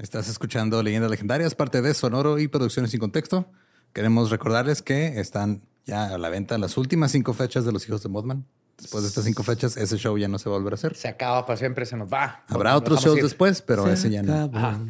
[0.00, 3.50] Estás escuchando Leyendas Legendarias, parte de Sonoro y Producciones sin Contexto.
[3.92, 8.02] Queremos recordarles que están ya a la venta las últimas cinco fechas de Los Hijos
[8.02, 8.46] de Modman.
[8.78, 10.96] Después de estas cinco fechas, ese show ya no se va a volver a hacer.
[10.96, 12.42] Se acaba para siempre, se nos va.
[12.48, 13.24] Habrá Nos otros shows ir.
[13.24, 14.50] después, pero Se ese ya no.
[14.56, 14.80] Ajá.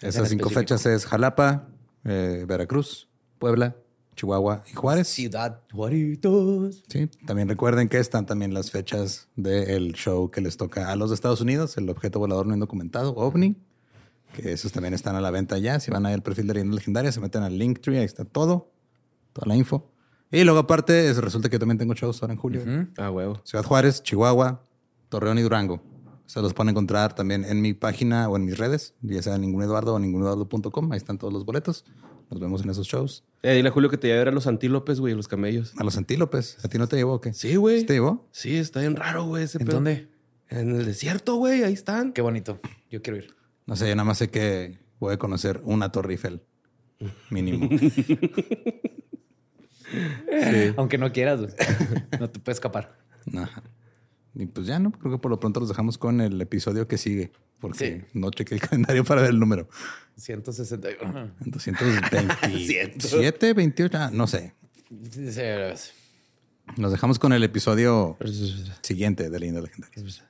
[0.00, 1.68] Esas cinco fechas es Jalapa,
[2.02, 3.08] eh, Veracruz,
[3.38, 3.76] Puebla,
[4.16, 5.06] Chihuahua y Juárez.
[5.06, 6.82] Ciudad Juaritos.
[6.88, 11.10] Sí, también recuerden que están también las fechas del show que les toca a los
[11.10, 13.54] de Estados Unidos, el objeto volador no indocumentado, OVNI,
[14.34, 15.80] que esos también están a la venta ya.
[15.80, 18.70] Si van ahí al perfil de Leyendas Legendarias, se meten al Linktree, ahí está todo,
[19.32, 19.90] toda la info.
[20.30, 22.62] Y luego aparte, es- resulta que yo también tengo shows ahora en julio.
[22.98, 23.40] Ah, huevo.
[23.44, 24.62] Ciudad Juárez, Chihuahua,
[25.08, 25.80] Torreón y Durango.
[26.26, 29.62] Se los pueden encontrar también en mi página o en mis redes, ya sea ningún
[29.62, 30.92] Eduardo o ninguneduardo.com.
[30.92, 31.84] Ahí están todos los boletos.
[32.30, 33.22] Nos vemos en esos shows.
[33.42, 35.28] Eh, dile a Julio que te lleve a ver a los antílopes, güey, a los
[35.28, 35.74] camellos.
[35.76, 36.56] A los antílopes.
[36.64, 37.34] ¿A ti no te llevó o qué?
[37.34, 37.80] Sí, güey.
[37.80, 38.26] ¿Sí ¿Te llevó?
[38.32, 39.44] Sí, está bien raro, güey.
[39.44, 39.74] ¿En pedo.
[39.76, 40.08] dónde?
[40.48, 41.62] En el desierto, güey.
[41.62, 42.12] Ahí están.
[42.14, 42.58] Qué bonito.
[42.90, 43.34] Yo quiero ir.
[43.66, 46.42] No sé, yo nada más sé que voy a conocer una Torre Eiffel.
[47.30, 47.68] Mínimo.
[50.76, 51.52] Aunque no quieras, güey.
[52.20, 52.98] no te puedes escapar.
[53.34, 53.62] Ajá.
[54.34, 56.98] Y pues ya no, creo que por lo pronto los dejamos con el episodio que
[56.98, 59.68] sigue, porque no chequé el calendario para ver el número.
[60.16, 61.30] 161.
[61.40, 64.54] 227, 28, ah, no sé.
[66.76, 68.18] Nos dejamos con el episodio
[68.80, 70.24] siguiente de Leyendas Legendarias.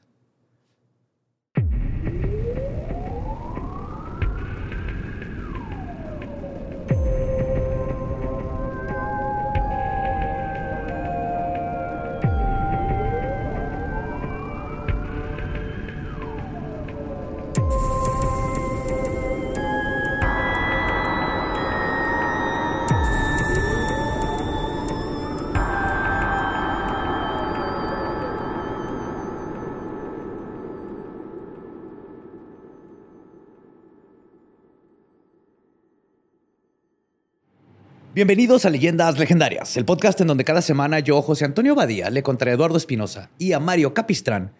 [38.14, 42.22] Bienvenidos a Leyendas Legendarias, el podcast en donde cada semana yo, José Antonio Badía, le
[42.22, 44.52] contaré a Eduardo Espinosa y a Mario Capistrán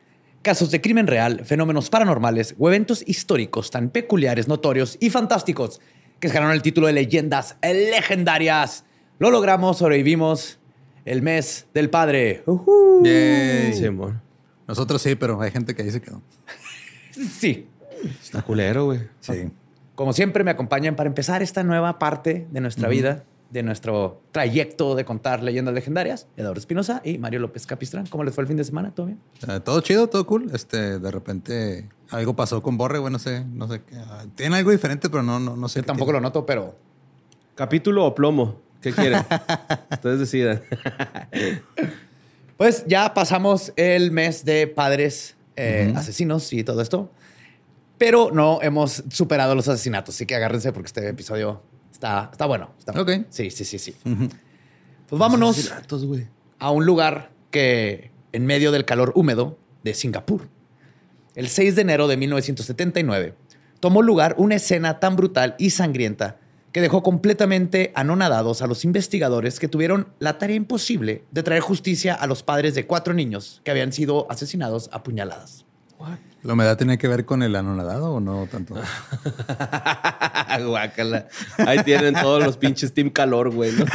[0.43, 5.81] casos de crimen real, fenómenos paranormales o eventos históricos tan peculiares, notorios y fantásticos
[6.19, 8.87] que se ganaron el título de Leyendas Legendarias.
[9.21, 10.59] Lo logramos, sobrevivimos
[11.05, 12.43] el mes del padre.
[13.05, 13.73] Yay.
[13.73, 14.15] Sí, amor.
[14.67, 16.21] Nosotros sí, pero hay gente que ahí se quedó.
[17.13, 17.69] Sí.
[18.21, 19.03] Está culero, güey.
[19.21, 19.49] Sí.
[19.95, 24.95] Como siempre, me acompañan para empezar esta nueva parte de nuestra vida, de nuestro trayecto
[24.97, 26.27] de contar leyendas legendarias.
[26.37, 28.07] Eduardo Espinosa y Mario López Capistrán.
[28.07, 28.93] ¿Cómo les fue el fin de semana?
[28.95, 29.21] ¿Todo bien?
[29.49, 30.51] Eh, todo chido, todo cool.
[30.53, 33.97] Este, de repente algo pasó con Borre, güey, no sé, no sé qué.
[33.97, 35.79] ah, Tiene algo diferente, pero no, no, no sé.
[35.81, 36.21] Yo qué tampoco tiene.
[36.21, 36.77] lo noto, pero
[37.55, 38.61] ¿Capítulo o plomo?
[38.81, 39.25] ¿Qué quieren?
[39.93, 40.61] Ustedes decidan.
[42.57, 47.11] pues ya pasamos el mes de padres eh, asesinos y todo esto.
[47.99, 50.17] Pero no hemos superado los asesinatos.
[50.17, 51.63] Así que agárrense porque este episodio
[52.05, 52.71] está, está bueno.
[52.79, 53.23] Está bueno.
[53.23, 53.27] Ok.
[53.31, 53.95] Sí, sí, sí, sí.
[54.03, 55.73] Pues vámonos.
[56.59, 60.49] A un lugar que en medio del calor húmedo de Singapur.
[61.35, 63.35] El 6 de enero de 1979
[63.81, 66.39] tomó lugar una escena tan brutal y sangrienta
[66.73, 72.15] que dejó completamente anonadados a los investigadores que tuvieron la tarea imposible de traer justicia
[72.15, 75.67] a los padres de cuatro niños que habían sido asesinados a puñaladas.
[76.43, 78.75] ¿La humedad tiene que ver con el anonadado o no tanto?
[80.67, 81.29] Guácala.
[81.59, 83.73] Ahí tienen todos los pinches Team Calor, güey.
[83.73, 83.87] ¿no?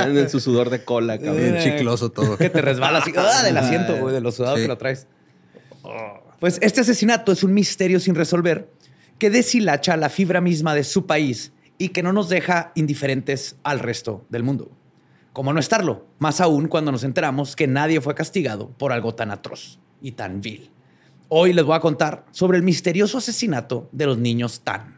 [0.00, 1.36] En su sudor de cola, cabrón.
[1.36, 2.38] Bien chicloso todo.
[2.38, 3.42] Que te resbalas así, ¡ah!
[3.42, 4.62] del asiento, güey, de lo sudado Sí.
[4.62, 5.06] que lo traes.
[6.40, 8.70] Pues este asesinato es un misterio sin resolver
[9.18, 13.80] que deshilacha la fibra misma de su país y que no nos deja indiferentes al
[13.80, 14.70] resto del mundo.
[15.32, 16.06] ¿Cómo no estarlo?
[16.18, 20.40] Más aún cuando nos enteramos que nadie fue castigado por algo tan atroz y tan
[20.40, 20.70] vil.
[21.28, 24.96] Hoy les voy a contar sobre el misterioso asesinato de los niños Tan.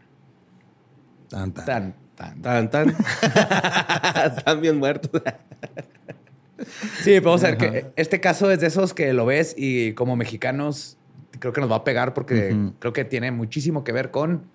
[1.29, 1.65] Tan, tan.
[1.65, 2.43] Tan, tan.
[2.43, 2.89] Tan, tan.
[4.37, 5.23] Están bien muertos.
[7.03, 10.17] Sí, vamos a ver que este caso es de esos que lo ves y como
[10.17, 10.97] mexicanos
[11.39, 14.51] creo que nos va a pegar porque creo que tiene muchísimo que ver con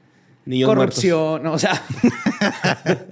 [0.46, 1.82] Niños corrupción, no, o sea.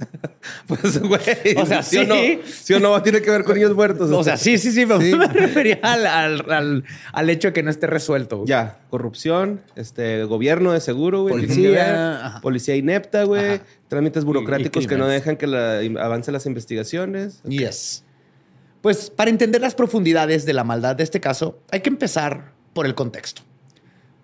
[0.68, 1.22] Pues, güey.
[1.56, 2.06] O sea, o sí.
[2.06, 2.16] no?
[2.45, 3.01] ¿Sí o no?
[3.04, 4.10] Tiene que ver con niños muertos.
[4.12, 5.16] o sea, sí, sí, sí, me, Sí.
[5.16, 6.83] me refería al, al- al-
[7.13, 8.44] al hecho de que no esté resuelto.
[8.45, 11.36] Ya, corrupción, este, gobierno de seguro, güey.
[11.36, 12.39] Policía.
[12.42, 13.56] Policía inepta, güey.
[13.56, 13.63] Ajá.
[13.88, 17.42] Trámites burocráticos y que no dejan que la, avancen las investigaciones.
[17.44, 18.04] Yes.
[18.81, 22.86] Pues para entender las profundidades de la maldad de este caso, hay que empezar por
[22.88, 23.44] el contexto.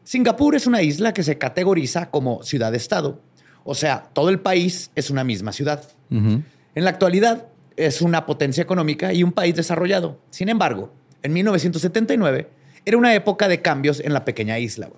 [0.08, 3.22] Singapur es una isla que se categoriza como ciudad-estado,
[3.66, 5.84] o sea, todo el país es una misma ciudad.
[6.10, 6.46] En
[6.76, 10.22] la actualidad es una potencia económica y un país desarrollado.
[10.30, 10.94] Sin embargo,
[11.24, 12.50] en 1979
[12.86, 14.90] era una época de cambios en la pequeña isla.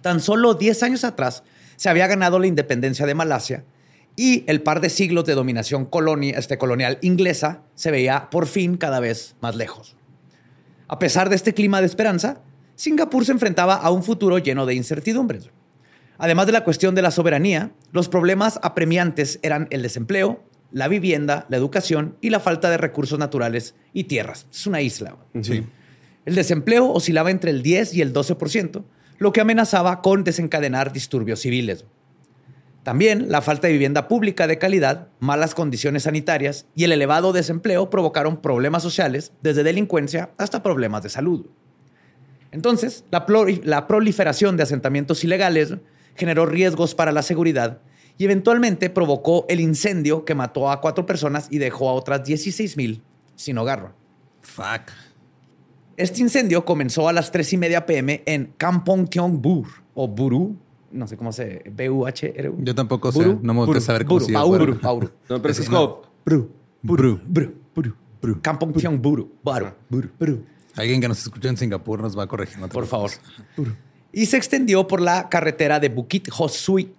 [0.00, 1.42] Tan solo 10 años atrás
[1.76, 3.64] se había ganado la independencia de Malasia
[4.16, 8.78] y el par de siglos de dominación colonia, este, colonial inglesa se veía por fin
[8.78, 9.94] cada vez más lejos.
[10.88, 12.40] A pesar de este clima de esperanza,
[12.76, 15.50] Singapur se enfrentaba a un futuro lleno de incertidumbres.
[16.18, 21.46] Además de la cuestión de la soberanía, los problemas apremiantes eran el desempleo, la vivienda,
[21.48, 24.46] la educación y la falta de recursos naturales y tierras.
[24.52, 25.16] Es una isla.
[25.42, 25.64] Sí.
[26.26, 28.84] El desempleo oscilaba entre el 10 y el 12%,
[29.18, 31.86] lo que amenazaba con desencadenar disturbios civiles.
[32.82, 37.90] También la falta de vivienda pública de calidad, malas condiciones sanitarias y el elevado desempleo
[37.90, 41.46] provocaron problemas sociales, desde delincuencia hasta problemas de salud.
[42.52, 43.26] Entonces, la,
[43.64, 45.74] la proliferación de asentamientos ilegales
[46.14, 47.80] generó riesgos para la seguridad
[48.18, 52.76] y eventualmente provocó el incendio que mató a cuatro personas y dejó a otras 16
[52.76, 53.02] mil
[53.34, 53.92] sin hogar.
[54.40, 54.90] Fuck.
[55.96, 60.56] Este incendio comenzó a las 3 y media pm en Kampong Kyong Bur o Buru.
[60.92, 61.62] No sé cómo se.
[61.70, 62.52] B-U-H-R.
[62.58, 63.36] Yo tampoco sé.
[63.42, 64.78] No me gusta saber cómo Buru, se llama.
[64.82, 65.10] Bauru.
[65.28, 66.02] No, pero eso es como...
[66.24, 66.50] Bru.
[66.82, 67.20] Bru.
[67.26, 67.54] Bru.
[68.20, 68.40] Bru.
[68.40, 69.30] Kampong Kyong Buru.
[69.42, 69.68] Baru.
[69.88, 70.08] Buru.
[70.18, 70.44] Bru.
[70.76, 72.58] Alguien que nos escucha en Singapur nos va a corregir.
[72.58, 73.10] no Por favor.
[74.12, 76.92] Y se extendió por la carretera de Bukit Ho Swee,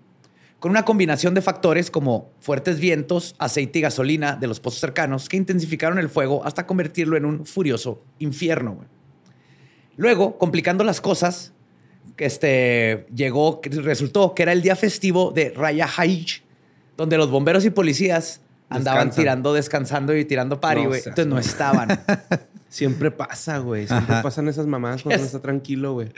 [0.60, 5.30] con una combinación de factores como fuertes vientos, aceite y gasolina de los pozos cercanos
[5.30, 8.84] que intensificaron el fuego hasta convertirlo en un furioso infierno.
[9.96, 11.54] Luego, complicando las cosas,
[12.18, 16.42] este, llegó, resultó que era el día festivo de Raya Haij,
[16.98, 19.24] donde los bomberos y policías andaban Descansan.
[19.24, 21.90] tirando, descansando y tirando pari, No Entonces no estaban.
[22.70, 23.88] Siempre pasa, güey.
[23.88, 24.24] Siempre Ajá.
[24.24, 26.10] pasan esas mamadas cuando uno está tranquilo, güey.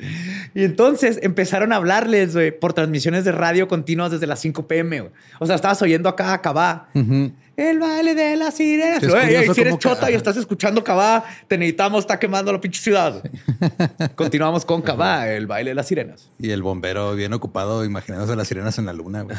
[0.56, 5.02] Y entonces empezaron a hablarles, güey, por transmisiones de radio continuas desde las 5 pm,
[5.02, 5.12] güey.
[5.40, 6.90] O sea, estabas oyendo acá a Cabá.
[6.96, 7.32] Ujú.
[7.56, 9.06] El baile de las sirenas.
[9.06, 13.22] Güey, si eres chota y estás escuchando Cabá, te necesitamos, está quemando la pinche ciudad.
[14.16, 16.30] Continuamos con Cabá, el baile de las sirenas.
[16.40, 19.38] Y el bombero bien ocupado imaginándose las sirenas en la luna, güey.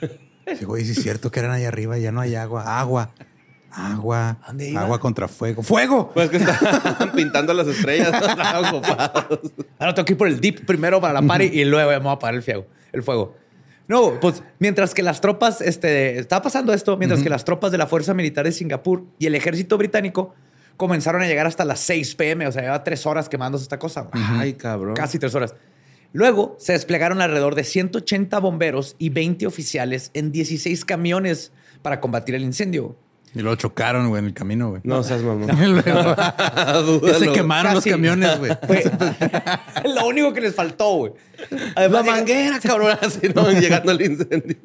[0.58, 2.80] Sí, güey, sí es cierto que eran allá arriba y ya no hay agua.
[2.80, 3.12] Agua.
[3.72, 4.38] Agua.
[4.46, 4.80] ¿Dónde iba?
[4.82, 5.62] Agua contra fuego.
[5.62, 6.10] ¡Fuego!
[6.12, 8.12] Pues que estaban pintando las estrellas.
[9.78, 12.12] Ahora tengo que ir por el dip primero para la party y luego vamos a
[12.12, 12.66] apagar el fuego.
[12.92, 13.36] El fuego.
[13.88, 17.78] No, pues mientras que las tropas, este, estaba pasando esto, mientras que las tropas de
[17.78, 20.32] la Fuerza Militar de Singapur y el ejército británico
[20.76, 24.08] comenzaron a llegar hasta las 6 pm, o sea, lleva tres horas quemándose esta cosa.
[24.12, 24.94] Ay, cabrón.
[24.94, 25.56] Casi tres horas.
[26.12, 31.52] Luego se desplegaron alrededor de 180 bomberos y 20 oficiales en 16 camiones
[31.82, 32.96] para combatir el incendio.
[33.32, 34.80] Y luego chocaron, güey, en el camino, güey.
[34.84, 35.50] No seas mamón.
[35.62, 35.82] Y luego
[37.00, 37.18] Dúdalo.
[37.18, 38.50] se quemaron los camiones, güey.
[39.94, 41.12] Lo único que les faltó, güey.
[41.76, 42.98] La manguera, cabrón.
[43.00, 43.50] Así, ¿no?
[43.52, 44.56] Llegando al incendio.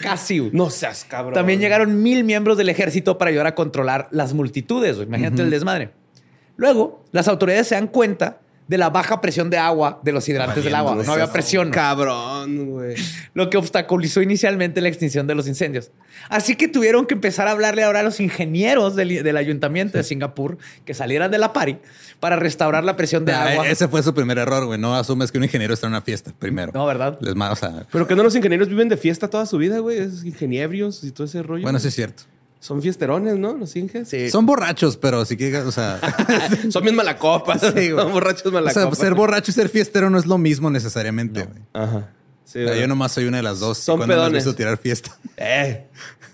[0.00, 0.52] casi, güey.
[0.52, 1.34] No seas cabrón.
[1.34, 4.94] También llegaron mil miembros del ejército para ayudar a controlar las multitudes.
[4.96, 5.08] güey.
[5.08, 5.90] Imagínate el desmadre.
[6.56, 10.64] Luego, las autoridades se dan cuenta de la baja presión de agua de los hidrantes
[10.64, 10.94] del agua.
[10.94, 11.64] No había presión.
[11.68, 11.72] güey.
[11.74, 12.94] Cabrón, güey.
[13.34, 15.90] lo que obstaculizó inicialmente la extinción de los incendios.
[16.30, 20.04] Así que tuvieron que empezar a hablarle ahora a los ingenieros del, del ayuntamiento de
[20.04, 20.56] Singapur
[20.86, 21.78] que salieran de la pari
[22.20, 23.68] para restaurar la presión de Ah, agua.
[23.68, 24.78] Ese fue su primer error, güey.
[24.80, 26.72] No asumes que un ingeniero está en una fiesta primero.
[26.74, 27.18] No, ¿verdad?
[27.20, 29.80] Les ma- o sea, Pero que no los ingenieros viven de fiesta toda su vida,
[29.80, 29.98] güey.
[29.98, 31.62] Es ingeniebrios y todo ese rollo.
[31.64, 32.22] bueno, sí es cierto.
[32.64, 33.52] Son fiesterones, ¿no?
[33.52, 34.08] Los inges.
[34.08, 34.30] Sí.
[34.30, 36.00] Son borrachos, pero si quieres, o sea,
[36.70, 37.60] Son bien malacopas.
[37.60, 38.02] Sí, güey.
[38.02, 38.98] Son borrachos o sea, malacopas.
[38.98, 41.58] ser borracho y ser fiestero no es lo mismo necesariamente, güey.
[41.74, 42.08] Ajá.
[42.46, 42.80] Sí, O sea, güey.
[42.80, 43.76] yo nomás soy una de las dos.
[43.76, 44.44] Son cuando has pedones.
[44.46, 45.14] visto tirar fiesta.
[45.36, 45.88] Eh.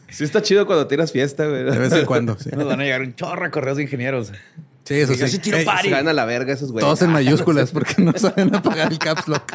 [0.08, 1.64] Sí está chido cuando tiras fiesta, güey.
[1.64, 2.38] De vez en cuando.
[2.38, 4.30] Sí, Nos van a llegar un chorro de correos de ingenieros.
[4.84, 5.28] Sí, eso sí.
[5.28, 5.88] sí tiro party.
[5.88, 6.86] Se van a la verga esos güeyes.
[6.86, 9.52] Todos en mayúsculas porque no saben apagar el caps lock.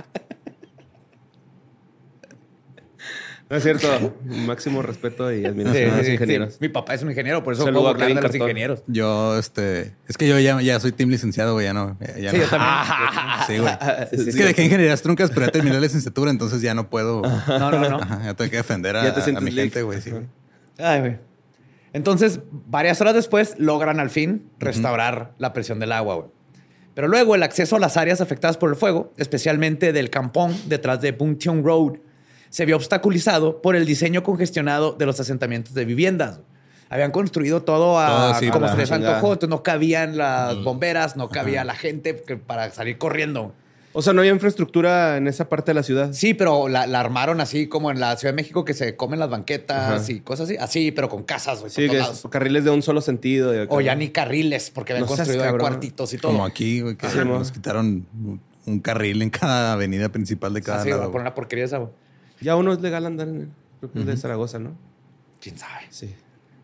[3.48, 4.16] No es cierto.
[4.26, 6.54] Máximo respeto y admiración Sí, a los ingenieros.
[6.54, 6.58] sí.
[6.62, 8.84] Mi papá es un ingeniero, por eso Saludo puedo a burlar Kevin de los ingenieros.
[8.88, 11.96] Yo, este, es que yo ya, ya soy team licenciado, güey, ya no.
[12.18, 12.44] Ya, Sí, no.
[12.44, 12.72] yo también.
[13.48, 13.74] Sí, güey.
[14.12, 14.38] Sí, es sí.
[14.40, 17.22] que dejé ingenierías truncas, pero ya terminé la licenciatura, entonces ya no puedo.
[17.48, 17.98] No, no, no.
[17.98, 20.02] Ajá, ya tengo que defender a, Ya te a sientes mi gente, güey.
[20.02, 20.24] Sí, güey.
[20.80, 21.18] Ay, güey.
[21.94, 26.28] Entonces, varias horas después, logran al fin restaurar la presión del agua, güey.
[26.96, 31.00] Pero luego el acceso a las áreas afectadas por el fuego, especialmente del campón detrás
[31.02, 31.98] de Bungcheong Road,
[32.50, 36.40] se vio obstaculizado por el diseño congestionado de los asentamientos de viviendas.
[36.90, 41.30] Habían construido todo, a, Todo como se les antojó, entonces no cabían las bomberas, no
[41.30, 43.54] cabía la gente que- para salir corriendo.
[43.98, 46.12] O sea, no hay infraestructura en esa parte de la ciudad.
[46.12, 49.20] Sí, pero la, la armaron así como en la Ciudad de México que se comen
[49.20, 50.12] las banquetas Ajá.
[50.12, 50.58] y cosas así.
[50.58, 51.72] Así, pero con casas, güey.
[51.72, 51.88] Sí,
[52.30, 53.54] carriles de un solo sentido.
[53.70, 56.34] O ya ni carriles, porque habían No construido cuartitos y todo.
[56.34, 58.06] Como aquí, güey, que Sí, nos quitaron
[58.68, 61.04] un- carril en cada avenida principal de cada Así, lado.
[61.04, 61.92] güey, por una porquería esa, güey.
[62.42, 63.50] Ya uno es legal andar en el.
[63.80, 64.72] Creo que es de Zaragoza, ¿no?
[65.42, 65.86] ¿Quién sabe?
[65.90, 66.14] Sí.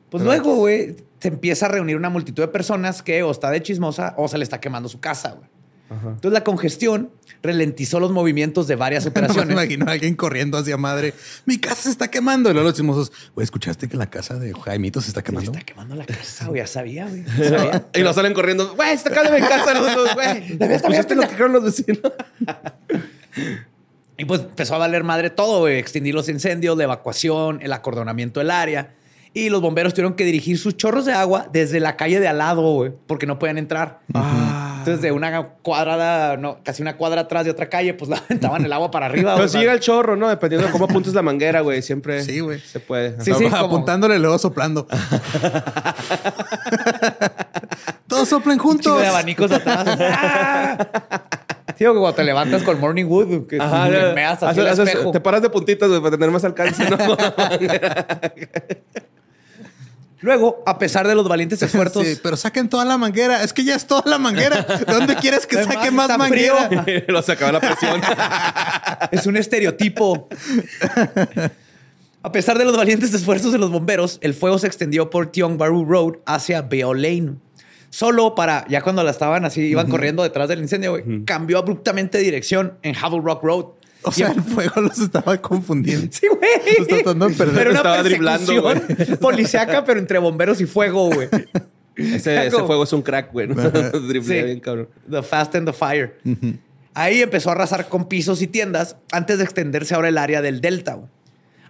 [0.09, 3.49] Pues Pero- luego, güey, se empieza a reunir una multitud de personas que o está
[3.51, 5.49] de chismosa o se le está quemando su casa, güey.
[5.93, 7.11] Entonces la congestión
[7.43, 9.51] ralentizó los movimientos de varias Me operaciones.
[9.51, 11.13] imagino a alguien corriendo hacia madre.
[11.45, 12.49] Mi casa se está quemando.
[12.49, 15.51] Y luego los chismosos, güey, ¿escuchaste que la casa de Jaimito se está Se quemando?
[15.51, 16.61] está quemando la casa, güey.
[16.61, 17.25] Ya sabía, güey.
[17.93, 18.73] Y lo salen corriendo.
[18.73, 20.57] Güey, está acá de mi casa los dos, güey.
[20.73, 21.99] ¿Escuchaste lo que dijeron los vecinos?
[24.17, 25.77] Y pues empezó a valer madre todo, güey.
[25.79, 28.93] Extinguir los incendios, la evacuación, el acordonamiento del área.
[29.33, 32.37] Y los bomberos tuvieron que dirigir sus chorros de agua desde la calle de al
[32.39, 34.01] lado, güey, porque no podían entrar.
[34.79, 38.65] Entonces, de una cuadrada, no, casi una cuadra atrás de otra calle, pues la aventaban
[38.65, 39.35] el agua para arriba.
[39.37, 40.27] Pero si llega el chorro, ¿no?
[40.27, 41.81] Dependiendo de cómo apuntes la manguera, güey.
[41.81, 42.59] Siempre Sí, güey.
[42.59, 43.11] se puede.
[43.23, 44.85] Sí, sí, como- Apuntándole, luego soplando.
[48.07, 48.99] Todos soplen Un juntos.
[48.99, 49.85] de abanicos atrás.
[51.77, 54.13] Sí, o cuando te levantas con Morning Wood, que Ajá, te ya.
[54.13, 55.11] meas así Haces- haces- espejo.
[55.11, 56.97] te paras de puntitas, güey, para tener más alcance, ¿no?
[60.23, 63.41] Luego, a pesar de los valientes esfuerzos, Sí, pero saquen toda la manguera.
[63.43, 64.67] Es que ya es toda la manguera.
[64.87, 66.69] ¿Dónde quieres que Además, saque más está manguera?
[66.83, 67.03] frío.
[67.07, 67.99] lo se acaba la presión.
[69.11, 70.27] Es un estereotipo.
[72.21, 75.57] A pesar de los valientes esfuerzos de los bomberos, el fuego se extendió por Tiong
[75.57, 77.33] Bahru Road hacia Beo Lane.
[77.91, 82.17] Solo para, ya cuando la estaban así, iban corriendo detrás del incendio, güey, cambió abruptamente
[82.17, 83.65] de dirección en Havel Rock Road.
[84.03, 86.07] O sea, el fuego los estaba confundiendo.
[86.09, 86.77] Sí, güey.
[86.79, 87.55] Los tratando de perder.
[87.55, 88.73] Pero una Estaba driblando,
[89.19, 91.27] policíaca, pero entre bomberos y fuego, güey.
[91.95, 93.47] Ese, fuego es un crack, güey.
[93.47, 93.55] ¿no?
[94.07, 94.45] Driblea Sí.
[94.45, 94.87] bien, cabrón.
[95.09, 96.17] The Fast and the Fire.
[96.93, 100.61] Ahí empezó a arrasar con pisos y tiendas antes de extenderse ahora el área del
[100.61, 100.93] Delta.
[100.95, 101.09] güey.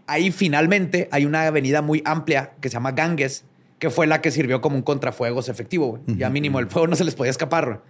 [0.07, 3.43] Ahí finalmente hay una avenida muy amplia que se llama Ganges,
[3.81, 5.87] que fue la que sirvió como un contrafuegos efectivo.
[5.87, 6.17] güey.
[6.19, 7.81] Ya mínimo el fuego no se les podía escapar.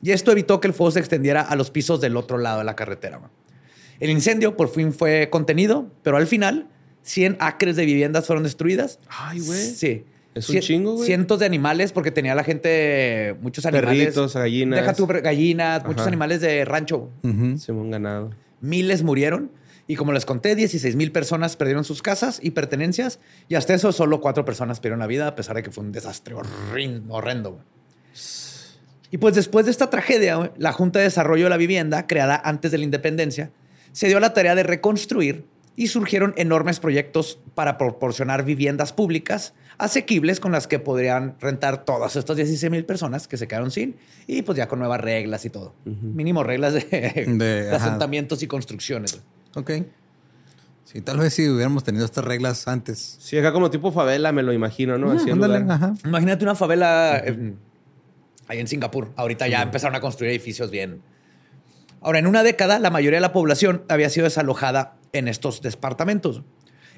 [0.00, 2.64] Y esto evitó que el fuego se extendiera a los pisos del otro lado de
[2.64, 3.20] la carretera.
[3.98, 6.68] El incendio por fin fue contenido, pero al final
[7.02, 9.00] 100 acres de viviendas fueron destruidas.
[9.08, 9.60] Ay, güey.
[9.60, 10.04] Sí.
[10.36, 11.06] Es un chingo, güey.
[11.06, 14.04] Cientos de animales, porque tenía la gente muchos animales.
[14.04, 14.78] Perritos, gallinas.
[14.78, 17.10] Deja tu gallinas, muchos animales de rancho.
[17.58, 18.30] Simón ganado.
[18.60, 19.50] Miles murieron.
[19.86, 23.18] Y como les conté, 16 mil personas perdieron sus casas y pertenencias.
[23.48, 25.92] Y hasta eso, solo cuatro personas perdieron la vida, a pesar de que fue un
[25.92, 27.60] desastre horrendo.
[29.10, 32.72] Y pues después de esta tragedia, la Junta de Desarrollo de la Vivienda, creada antes
[32.72, 33.50] de la independencia,
[33.92, 35.44] se dio a la tarea de reconstruir
[35.76, 42.16] y surgieron enormes proyectos para proporcionar viviendas públicas asequibles con las que podrían rentar todas
[42.16, 45.50] estas 16 mil personas que se quedaron sin y pues ya con nuevas reglas y
[45.50, 45.74] todo.
[45.84, 46.80] Mínimo reglas de,
[47.26, 49.20] de asentamientos y construcciones.
[49.56, 49.70] Ok.
[50.84, 53.16] Sí, tal vez si hubiéramos tenido estas reglas antes.
[53.20, 55.10] Sí, acá como tipo favela, me lo imagino, ¿no?
[55.12, 55.94] Así en Ándale, lugar- ajá.
[56.04, 57.56] Imagínate una favela en-
[58.48, 59.10] ahí en Singapur.
[59.16, 61.00] Ahorita ya empezaron a construir edificios bien.
[62.02, 66.42] Ahora, en una década, la mayoría de la población había sido desalojada en estos departamentos.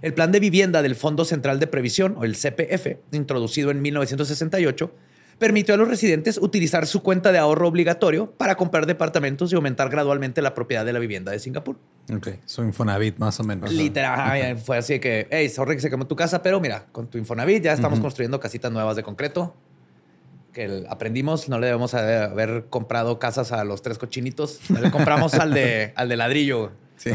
[0.02, 4.92] El plan de vivienda del Fondo Central de Previsión, o el CPF, introducido en 1968,
[5.38, 9.90] permitió a los residentes utilizar su cuenta de ahorro obligatorio para comprar departamentos y aumentar
[9.90, 11.78] gradualmente la propiedad de la vivienda de Singapur.
[12.14, 13.72] Ok, su Infonavit más o menos.
[13.72, 17.18] Literal, fue así que, hey, sorry que se quemó tu casa, pero mira, con tu
[17.18, 19.54] Infonavit ya estamos construyendo casitas nuevas de concreto.
[20.52, 24.60] Que aprendimos, no le debemos haber, haber comprado casas a los tres cochinitos.
[24.70, 26.72] Le compramos al de, al de ladrillo.
[26.96, 27.10] Sí.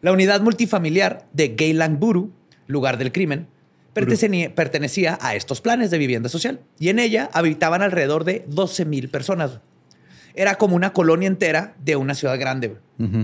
[0.00, 2.32] La unidad multifamiliar de Geylang Buru,
[2.66, 3.48] lugar del crimen,
[4.04, 8.84] pertenecía, pertenecía a estos planes de vivienda social y en ella habitaban alrededor de 12
[8.84, 9.60] mil personas.
[10.34, 12.76] Era como una colonia entera de una ciudad grande.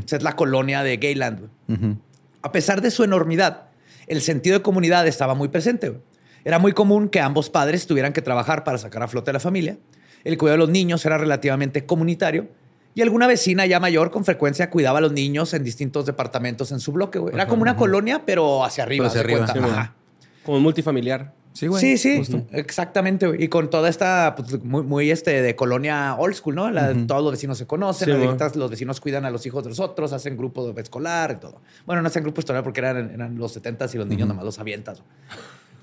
[0.06, 0.98] sea, es la colonia de.
[1.68, 1.98] Ujú.
[2.40, 3.64] A pesar de su enormidad,
[4.06, 6.00] el sentido de comunidad estaba muy presente.
[6.44, 9.40] Era muy común que ambos padres tuvieran que trabajar para sacar a flote a la
[9.40, 9.78] familia.
[10.24, 12.48] El cuidado de los niños era relativamente comunitario.
[12.94, 16.80] Y alguna vecina ya mayor con frecuencia cuidaba a los niños en distintos departamentos en
[16.80, 17.18] su bloque.
[17.18, 17.34] güey.
[17.34, 19.08] Era como una colonia, pero hacia arriba.
[19.10, 20.01] Pero hacia arriba, sí.
[20.44, 21.32] Como multifamiliar.
[21.52, 21.80] Sí, güey.
[21.82, 22.46] Sí, sí, justo.
[22.52, 23.26] exactamente.
[23.26, 23.44] güey.
[23.44, 26.70] Y con toda esta, pues, muy, muy este, de colonia old school, ¿no?
[26.70, 29.78] La- Todos los vecinos se conocen, Sí, los vecinos cuidan a los hijos de los
[29.78, 31.60] otros, hacen grupo de escolar y todo.
[31.84, 34.58] Bueno, no hacen grupo escolar porque eran, eran los 70 y los niños nomás los
[34.58, 35.02] avientas.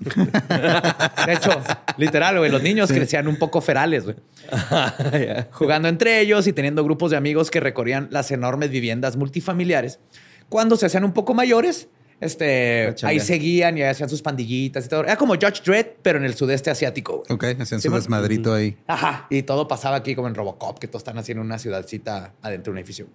[0.00, 1.50] de hecho,
[1.98, 4.16] literal, güey, los niños crecían un poco ferales, güey.
[5.52, 10.00] Jugando entre ellos y teniendo grupos de amigos que recorrían las enormes viviendas multifamiliares.
[10.48, 11.88] Cuando se hacían un poco mayores,
[12.20, 15.02] este, ahí seguían y hacían sus pandillitas y todo.
[15.04, 17.24] Era como Judge Dredd, pero en el sudeste asiático.
[17.28, 17.32] güey.
[17.54, 18.76] Ok, hacían Sí, su desmadrito ahí.
[18.86, 19.26] Ajá.
[19.30, 22.74] Y todo pasaba aquí como en Robocop, que todos están haciendo una ciudadcita adentro de
[22.74, 23.06] un edificio.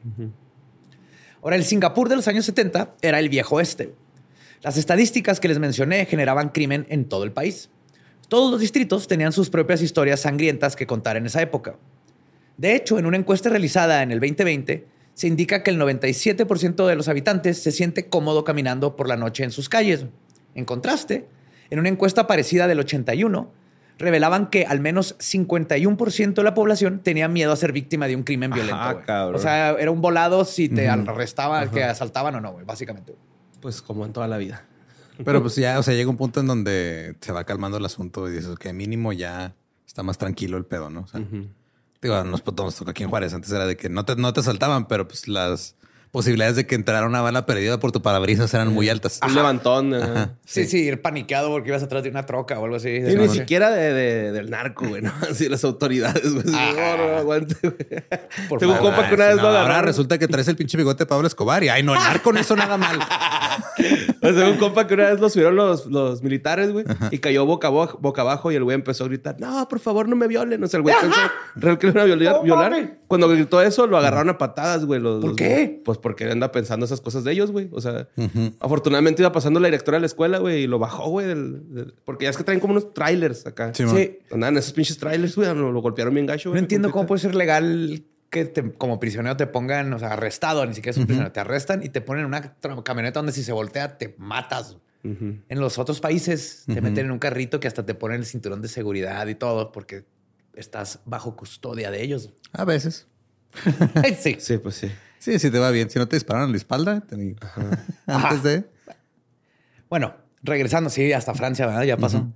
[1.42, 3.94] Ahora, el Singapur de los años 70 era el viejo oeste.
[4.62, 7.70] Las estadísticas que les mencioné generaban crimen en todo el país.
[8.28, 11.76] Todos los distritos tenían sus propias historias sangrientas que contar en esa época.
[12.58, 16.96] De hecho, en una encuesta realizada en el 2020, se indica que el 97% de
[16.96, 20.06] los habitantes se siente cómodo caminando por la noche en sus calles.
[20.54, 21.26] En contraste,
[21.70, 23.50] en una encuesta parecida del 81,
[23.98, 28.24] revelaban que al menos 51% de la población tenía miedo a ser víctima de un
[28.24, 28.76] crimen violento.
[28.76, 29.28] Ajá.
[29.28, 33.16] O sea, era un volado si te arrestaban, que asaltaban o no, güey, básicamente.
[33.62, 34.66] Pues como en toda la vida.
[35.24, 38.28] Pero pues ya, o sea, llega un punto en donde se va calmando el asunto
[38.28, 39.56] y dices que mínimo ya
[39.88, 41.02] está más tranquilo el pedo, ¿no?
[41.02, 41.22] O sea,
[42.02, 43.34] digo, nos, nos tocó aquí en Juárez.
[43.34, 45.76] Antes era de que no te, no te asaltaban, pero pues las
[46.16, 49.20] posibilidades de que entrara una bala perdida por tu parabrisas eran muy altas.
[49.28, 49.94] Un levantón.
[49.94, 50.36] ajá.
[50.46, 52.88] Sí, sí, ir paniqueado porque ibas atrás de una troca o algo así.
[52.90, 55.12] Y ni siquiera de, de- del narco, güey, ¿no?
[55.30, 56.46] Así las autoridades, güey.
[56.46, 57.76] No, no, aguante, güey.
[58.48, 58.94] Por Tengo un favor.
[58.96, 61.28] compa que una vez No, lo ahora resulta que traes el pinche bigote de Pablo
[61.28, 62.98] Escobar y ay, no, el narco no hizo nada mal.
[64.22, 67.46] O sea, un compa que una vez lo subieron los, los militares, güey, y cayó
[67.46, 70.28] boca, abo- boca abajo y el güey empezó a gritar, no, por favor, no me
[70.28, 70.64] violen.
[70.64, 71.20] O sea, el güey pensó
[71.56, 72.98] real que le iban a violar.
[73.08, 75.00] Cuando gritó eso, lo agarraron a patadas, güey.
[75.00, 75.80] los- ¿Por los- qué?
[75.86, 77.68] Pues porque anda pensando esas cosas de ellos, güey.
[77.72, 78.08] O sea,
[78.60, 81.26] afortunadamente iba pasando la directora de la escuela, güey, y lo bajó, güey.
[81.26, 83.74] del- del- porque ya es que traen como unos trailers acá.
[83.74, 83.86] Sí.
[83.88, 84.20] Sí.
[84.32, 86.62] Andaban esos pinches trailers, güey, lo, lo golpearon bien gacho, No güey.
[86.62, 90.76] entiendo cómo puede ser legal que te- como prisionero te pongan, o sea, arrestado, ni
[90.76, 93.52] siquiera es un prisionero, te arrestan y te ponen en una camioneta donde si se
[93.52, 94.78] voltea te matas.
[95.04, 98.62] En los otros países te meten en un carrito que hasta te ponen el cinturón
[98.62, 100.04] de seguridad y todo porque
[100.54, 102.30] estás bajo custodia de ellos.
[102.54, 103.08] A veces.
[104.20, 104.36] sí.
[104.40, 104.92] Sí, pues sí.
[105.20, 105.90] Sí, si te va bien.
[105.90, 107.36] Si no te dispararon en la espalda, te-
[108.08, 108.64] antes de.
[109.90, 111.84] Bueno, regresando, sí, hasta Francia, ¿verdad?
[111.84, 112.28] Ya pasó.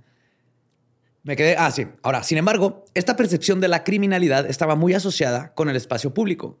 [1.22, 1.56] Me quedé.
[1.58, 1.86] Ah, sí.
[2.02, 6.58] Ahora, sin embargo, esta percepción de la criminalidad estaba muy asociada con el espacio público.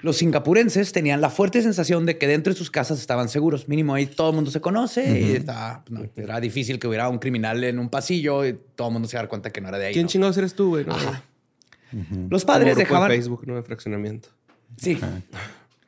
[0.00, 3.68] Los singapurenses tenían la fuerte sensación de que dentro de sus casas estaban seguros.
[3.68, 7.18] Mínimo ahí todo el mundo se conoce y estaba- no, era difícil que hubiera un
[7.18, 9.86] criminal en un pasillo y todo el mundo se diera cuenta que no era de
[9.86, 9.92] ahí.
[9.92, 10.10] ¿Quién ¿no?
[10.10, 10.84] chingados eres tú, güey?
[10.84, 11.22] No, Ajá.
[12.30, 13.08] Los padres dejaban.
[13.10, 14.30] Facebook, no de fraccionamiento.
[14.76, 14.98] Sí,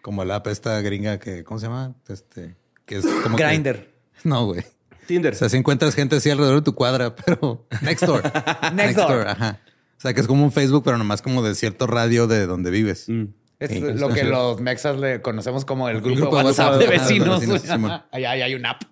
[0.02, 1.94] Como la app esta gringa que, ¿cómo se llama?
[2.08, 3.36] Este, que es como.
[3.36, 3.92] que- Grinder.
[4.24, 4.64] No, güey.
[5.06, 5.32] Tinder.
[5.34, 8.22] O sea, si encuentras gente así alrededor de tu cuadra, pero next door.
[8.74, 9.28] Next door.
[9.28, 9.60] ajá.
[9.96, 12.70] O sea, que es como un Facebook, pero nomás como de cierto radio de donde
[12.70, 13.08] vives.
[13.08, 13.24] Mm.
[13.60, 16.72] Es Sí, lo que los mexas le conocemos como el grupo, grupo de de WhatsApp
[16.72, 17.40] WhatsApp de de vecinos.
[17.40, 18.02] vecinos, Simón.
[18.10, 18.82] Ahí hay, hay una app.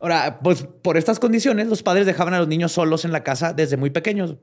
[0.00, 3.52] Ahora, pues por estas condiciones, los padres dejaban a los niños solos en la casa
[3.52, 4.36] desde muy pequeños.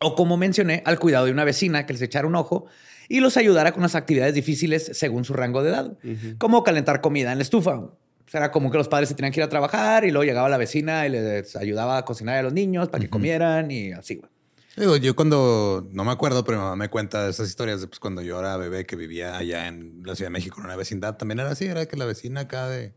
[0.00, 2.66] O como mencioné, al cuidado de una vecina que les echara un ojo
[3.08, 5.98] y los ayudara con las actividades difíciles según su rango de edad,
[6.38, 7.76] como calentar comida en la estufa.
[7.78, 10.24] O sea, era como que los padres se tenían que ir a trabajar y luego
[10.24, 13.92] llegaba la vecina y les ayudaba a cocinar a los niños para que comieran y
[13.92, 14.16] así.
[14.16, 14.30] güey.
[14.76, 17.98] Digo, yo cuando, no me acuerdo, pero mi mamá me cuenta esas historias de pues,
[17.98, 21.16] cuando yo era bebé que vivía allá en la Ciudad de México en una vecindad.
[21.16, 22.92] También era así, era que la vecina acá de...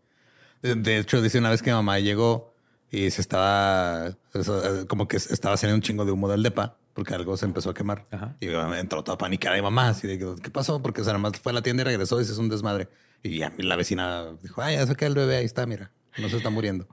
[0.61, 2.53] De, de hecho, dice una vez que mi mamá llegó
[2.91, 4.07] y se estaba...
[4.33, 7.69] eh, como que estaba saliendo un chingo de humo del depa porque algo se empezó
[7.69, 8.05] a quemar.
[8.11, 8.35] Ajá.
[8.41, 10.81] Y entró toda panicada y mamá así de que, ¿qué pasó?
[10.81, 12.49] Porque o sea, nada más fue a la tienda y regresó y se hizo un
[12.49, 12.89] desmadre.
[13.23, 16.35] Y ya la vecina dijo, ay, ya saqué el bebé, ahí está, mira, no se
[16.35, 16.89] está muriendo.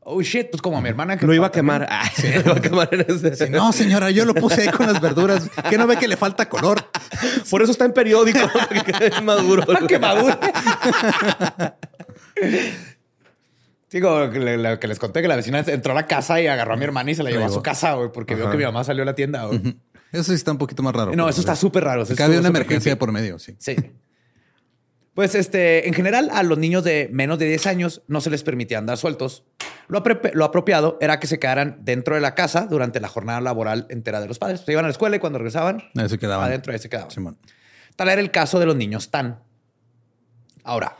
[0.00, 1.86] Oh shit, pues como a mi hermana que Lo iba a quemar.
[1.88, 3.34] Ah, sí, lo iba a quemar en ese.
[3.34, 5.48] Sí, no, señora, yo lo puse ahí con las verduras.
[5.70, 6.84] ¿Qué no ve que le falta color?
[7.50, 9.64] Por eso está en periódico, que quede maduro.
[9.86, 9.98] que.
[13.90, 16.76] Digo, le- que les conté que la vecina entró a la casa y agarró a
[16.76, 17.56] mi hermana y se la llevó a llevó.
[17.56, 18.52] su casa, güey, porque vio Ajá.
[18.52, 19.76] que mi mamá salió a la tienda, güey.
[20.12, 21.12] Eso sí está un poquito más raro.
[21.14, 22.02] No, eso está súper raro.
[22.02, 22.98] Acá había una emergencia creepy.
[22.98, 23.56] por medio, sí.
[23.58, 23.76] Sí.
[25.14, 28.42] Pues este, en general, a los niños de menos de 10 años no se les
[28.44, 29.44] permitía andar sueltos.
[29.88, 30.02] Lo,
[30.34, 34.20] lo apropiado era que se quedaran dentro de la casa durante la jornada laboral entera
[34.20, 34.60] de los padres.
[34.60, 36.46] Se iban a la escuela y cuando regresaban, Ahí se quedaban.
[36.46, 37.10] adentro ahí se quedaban.
[37.10, 37.38] Simón.
[37.96, 39.40] Tal era el caso de los niños Tan.
[40.62, 40.96] Ahora,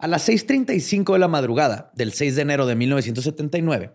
[0.00, 3.92] a las 6.35 de la madrugada del 6 de enero de 1979,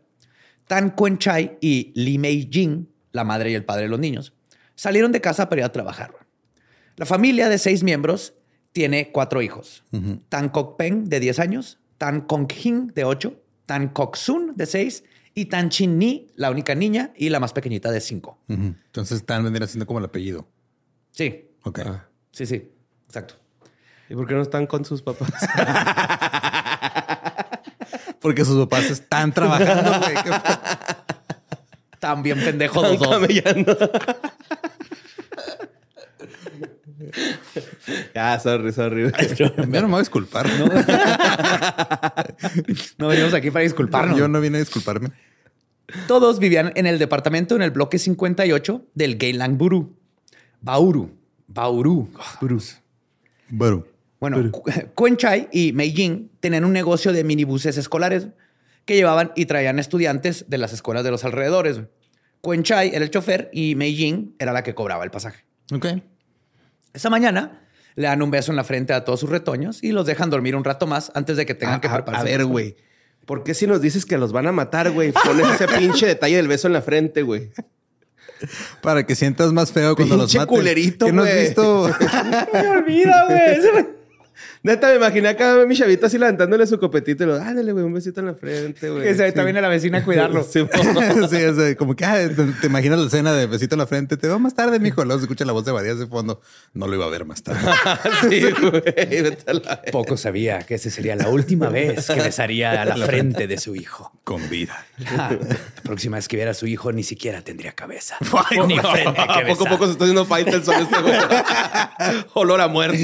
[0.67, 4.33] Tan Kuen-chai y Lee Mei-jin, la madre y el padre de los niños,
[4.75, 6.13] salieron de casa para ir a trabajar.
[6.97, 8.33] La familia de seis miembros
[8.71, 9.83] tiene cuatro hijos.
[10.29, 15.69] Tan Kok-peng, de 10 años, Tan Kong-hin, de 8, Tan Kok-sun, de 6, y Tan
[15.69, 18.39] Chin-ni, la única niña, y la más pequeñita, de 5.
[18.49, 18.61] Ujú.
[18.85, 20.47] Entonces están vendría siendo como el apellido.
[21.11, 21.79] Sí, Ok.
[21.85, 22.07] Ah.
[22.31, 22.69] sí, sí,
[23.05, 23.35] exacto.
[24.09, 25.29] ¿Y por qué no están con sus papás?
[28.21, 30.15] Porque sus papás están trabajando, güey.
[31.99, 33.27] También pendejos los dos.
[38.13, 39.11] ya, sorry, sorry.
[39.35, 40.47] Yo no me voy a disculpar.
[40.49, 40.65] ¿no?
[42.97, 44.17] No venimos aquí para disculparnos.
[44.17, 45.11] Yo no vine a disculparme.
[46.07, 49.95] Todos vivían en el departamento en el bloque 58 del Geylang Buru.
[50.61, 51.11] Bauru.
[51.47, 52.09] Bauru.
[52.41, 52.77] Burus.
[53.49, 53.85] Bueno.
[54.29, 54.63] Bueno, Cu-
[54.95, 58.27] Kuen Chai y Mei Jin tenían un negocio de minibuses escolares
[58.85, 61.81] que llevaban y traían estudiantes de las escuelas de los alrededores.
[62.41, 65.43] Kuen Chai era el chofer y Mei Jin era la que cobraba el pasaje.
[65.73, 65.87] Ok.
[66.93, 67.61] Esa mañana
[67.95, 70.55] le dan un beso en la frente a todos sus retoños y los dejan dormir
[70.55, 72.27] un rato más antes de que tengan A, que prepararse.
[72.27, 72.75] a ver, güey.
[73.25, 75.11] ¿Por qué si nos dices que los van a matar, güey?
[75.11, 77.49] Pones ese pinche detalle del beso en la frente, güey.
[78.81, 80.55] Para que sientas más feo cuando los Pinche maten.
[80.55, 81.41] culerito, ¿Qué no has güey.
[81.45, 81.89] visto?
[82.53, 83.85] Me olvida, güey.
[84.65, 87.85] Neta, me imaginé acá a mi chavito así levantándole su copetito y lo, ándale, güey,
[87.85, 89.03] un besito en la frente, güey.
[89.03, 90.43] Que se también a la vecina a cuidarlo.
[90.55, 90.59] Sí,
[91.29, 93.85] sí, o sea, como que ah, te, te imaginas la escena de besito en la
[93.85, 94.17] frente.
[94.17, 95.05] Te veo más tarde, mijo.
[95.05, 96.41] Luego se escucha la voz de Badías de fondo.
[96.73, 97.61] No lo iba a ver más tarde.
[98.29, 98.81] sí, güey.
[98.81, 102.97] Vete a la- Poco sabía que esa sería la última vez que besaría a la
[103.05, 104.11] frente de su hijo.
[104.23, 104.83] Con vida.
[104.97, 105.37] La
[105.83, 108.17] próxima vez que viera a su hijo ni siquiera tendría cabeza.
[108.67, 111.15] ni frente que A poco a poco se está haciendo fight el son este, güey.
[112.33, 112.97] Olor a muerte.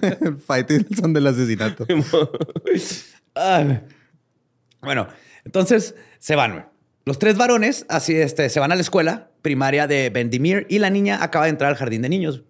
[0.20, 1.86] El fight son del asesinato.
[4.80, 5.08] Bueno,
[5.44, 6.52] entonces se van.
[6.52, 6.64] güey.
[7.04, 10.90] Los tres varones así este, se van a la escuela primaria de Vendimir y la
[10.90, 12.42] niña acaba de entrar al jardín de niños.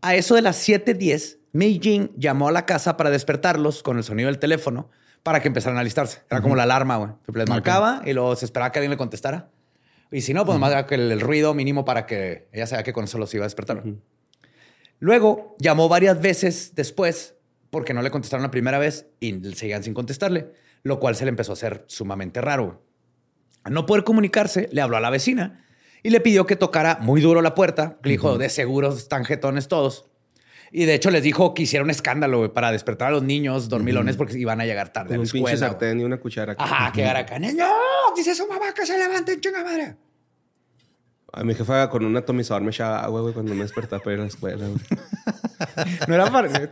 [0.00, 4.04] A eso de las 7:10, Mei Jing llamó a la casa para despertarlos con el
[4.04, 4.90] sonido del teléfono
[5.22, 6.22] para que empezaran a alistarse.
[6.30, 7.10] Era como la alarma, güey.
[7.34, 9.50] Les marcaba y luego se esperaba que alguien le contestara.
[10.10, 12.92] Y si no, pues más que el, el ruido mínimo para que ella sabía que
[12.92, 13.82] con eso los iba a despertar.
[15.00, 17.34] Luego llamó varias veces después
[17.70, 21.28] porque no le contestaron la primera vez y seguían sin contestarle, lo cual se le
[21.30, 22.82] empezó a hacer sumamente raro.
[23.64, 25.64] Al no poder comunicarse, le habló a la vecina
[26.02, 27.98] y le pidió que tocara muy duro la puerta.
[28.02, 30.06] Le dijo, de seguro están jetones todos.
[30.70, 34.16] Y de hecho les dijo que hiciera un escándalo para despertar a los niños dormilones
[34.16, 35.58] porque iban a llegar tarde Con a la un pinche escuela.
[35.68, 35.70] güey.
[35.70, 36.54] sartén y una cuchara.
[36.58, 37.38] Ajá, que acá.
[37.38, 37.64] ¡Niño!
[38.16, 39.96] Dice su mamá que se levanten, chinga madre.
[41.32, 44.20] A mi jefa con un atomizador me echaba agua, güey, cuando me despertaba para ir
[44.20, 44.66] a la escuela.
[44.66, 44.78] güey.
[46.08, 46.70] No era para...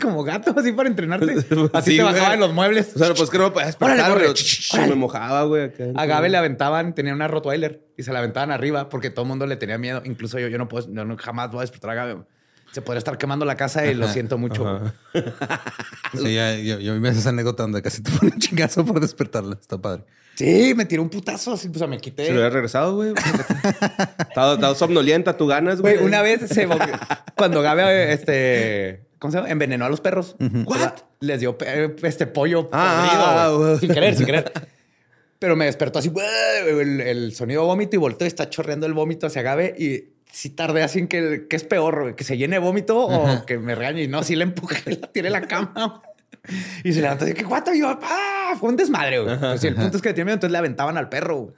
[0.00, 1.32] como gato, así para entrenarte.
[1.72, 2.14] Así Sí, te güey.
[2.14, 2.92] bajaban los muebles.
[2.94, 4.88] O sea, pues que no me podía despertar, güey.
[4.88, 5.64] Me mojaba, güey.
[5.64, 5.84] acá.
[5.94, 9.28] A Gabe le aventaban, tenía una Rottweiler y se la aventaban arriba porque todo el
[9.28, 10.02] mundo le tenía miedo.
[10.04, 12.22] Incluso yo, yo no puedo, yo no- jamás voy a despertar a Gabe.
[12.72, 14.80] Se podría estar quemando la casa y lo siento mucho.
[16.14, 19.56] Sí, ya, yo, yo vi esa anécdota donde casi te ponen chingazo por despertarla.
[19.60, 20.04] Está padre.
[20.34, 22.24] Sí, me tiró un putazo así, pues me quité.
[22.26, 23.12] Se lo hubiera regresado, güey.
[24.28, 25.94] Estaba estaba somnolienta, tú ganas, güey.
[25.96, 26.68] Güey, una vez se
[27.36, 29.50] cuando Gabe este ¿cómo se llama?
[29.50, 30.36] envenenó a los perros.
[30.38, 30.94] What?
[31.20, 31.56] Les dio
[32.02, 33.68] este pollo Ah, podrido, güey.
[33.70, 33.80] güey.
[33.80, 34.52] sin querer, sin querer.
[35.38, 36.26] Pero me despertó así güey,
[36.68, 40.11] el, el sonido de vómito y volteo y está chorreando el vómito hacia Gabe y
[40.32, 43.44] si tardé así en que, que es peor, güey, que se llene de vómito o
[43.46, 44.02] que me regañe.
[44.02, 46.02] Y no, sí le empujé, la tiré la cama.
[46.82, 48.54] Y se levantó y que guato, y yo, ¡ah!
[48.58, 49.38] Fue un desmadre, güey.
[49.38, 51.54] Pues sí, el punto es que tenía miedo, entonces le aventaban al perro.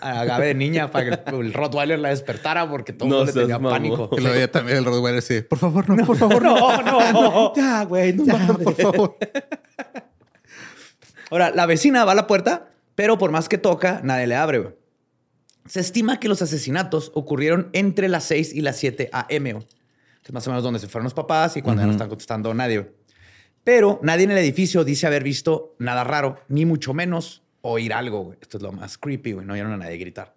[0.00, 3.32] A Gabe de niña para que el Rottweiler la despertara porque todo el No mundo
[3.32, 4.10] le tenía pánico.
[4.10, 5.42] Que lo veía también el Rottweiler así.
[5.42, 6.82] Por favor, no, por favor, no.
[6.82, 7.52] No, no.
[7.54, 8.64] Ya, güey, no Ya, mames.
[8.64, 9.16] por favor.
[11.30, 14.58] Ahora, la vecina va a la puerta, pero por más que toca, nadie le abre.
[14.58, 14.74] güey.
[15.70, 19.56] Se estima que los asesinatos ocurrieron entre las 6 y las 7 a.m.
[20.24, 22.52] Es más o menos donde se fueron los papás y cuando ya no están contestando
[22.52, 22.90] nadie.
[23.62, 28.24] Pero nadie en el edificio dice haber visto nada raro, ni mucho menos oír algo.
[28.24, 28.38] güey.
[28.42, 29.46] Esto es lo más creepy, güey.
[29.46, 30.34] No oyeron a nadie gritar.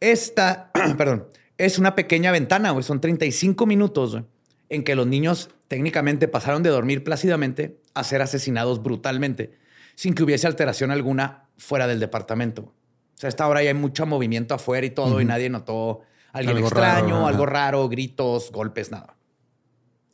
[0.00, 2.82] Esta, perdón, es una pequeña ventana, güey.
[2.82, 4.24] Son 35 minutos, güey,
[4.68, 9.52] en que los niños técnicamente pasaron de dormir plácidamente a ser asesinados brutalmente,
[9.94, 12.74] sin que hubiese alteración alguna fuera del departamento.
[13.16, 16.02] O sea, a esta hora ya hay mucho movimiento afuera y todo, y nadie notó
[16.32, 19.16] alguien Algo extraño, raro, algo raro, gritos, golpes, nada.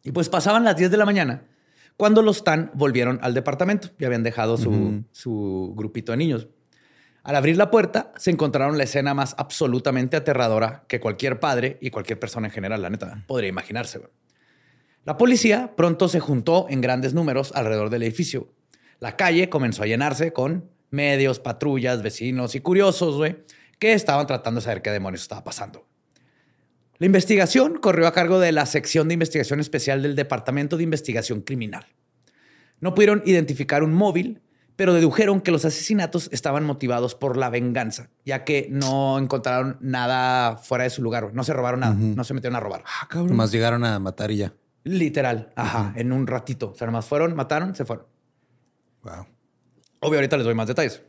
[0.04, 1.44] Y pues pasaban las 10 de la mañana
[1.96, 3.90] cuando los Tan volvieron al departamento.
[3.98, 6.48] Ya habían dejado su, su grupito de niños.
[7.22, 11.90] Al abrir la puerta, se encontraron la escena más absolutamente aterradora que cualquier padre y
[11.90, 14.00] cualquier persona en general, la neta, podría imaginarse.
[15.04, 18.52] La policía pronto se juntó en grandes números alrededor del edificio.
[18.98, 23.44] La calle comenzó a llenarse con medios, patrullas, vecinos y curiosos, güey,
[23.78, 25.86] que estaban tratando de saber qué demonios estaba pasando.
[26.98, 31.40] La investigación corrió a cargo de la sección de investigación especial del Departamento de Investigación
[31.40, 31.86] Criminal.
[32.78, 34.40] No pudieron identificar un móvil,
[34.76, 40.56] pero dedujeron que los asesinatos estaban motivados por la venganza, ya que no encontraron nada
[40.58, 41.34] fuera de su lugar.
[41.34, 42.84] No se robaron nada, no se metieron a robar.
[42.86, 43.30] Ah, cabrón.
[43.30, 44.54] Nomás llegaron a matar y ya.
[44.84, 46.72] Literal, ajá, en un ratito.
[46.72, 48.06] O sea, nomás fueron, mataron, se fueron.
[49.02, 49.26] Wow.
[50.04, 51.00] Obvio, ahorita les doy más detalles.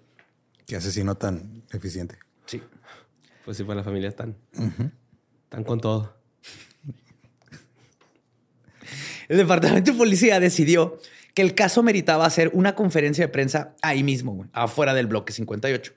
[0.67, 2.15] Qué asesino tan eficiente.
[2.45, 2.61] Sí.
[3.43, 4.35] Pues sí, para la familia están.
[5.45, 6.15] Están con todo.
[9.27, 10.99] El departamento de policía decidió
[11.33, 15.33] que el caso meritaba hacer una conferencia de prensa ahí mismo, güey, afuera del bloque
[15.33, 15.91] 58.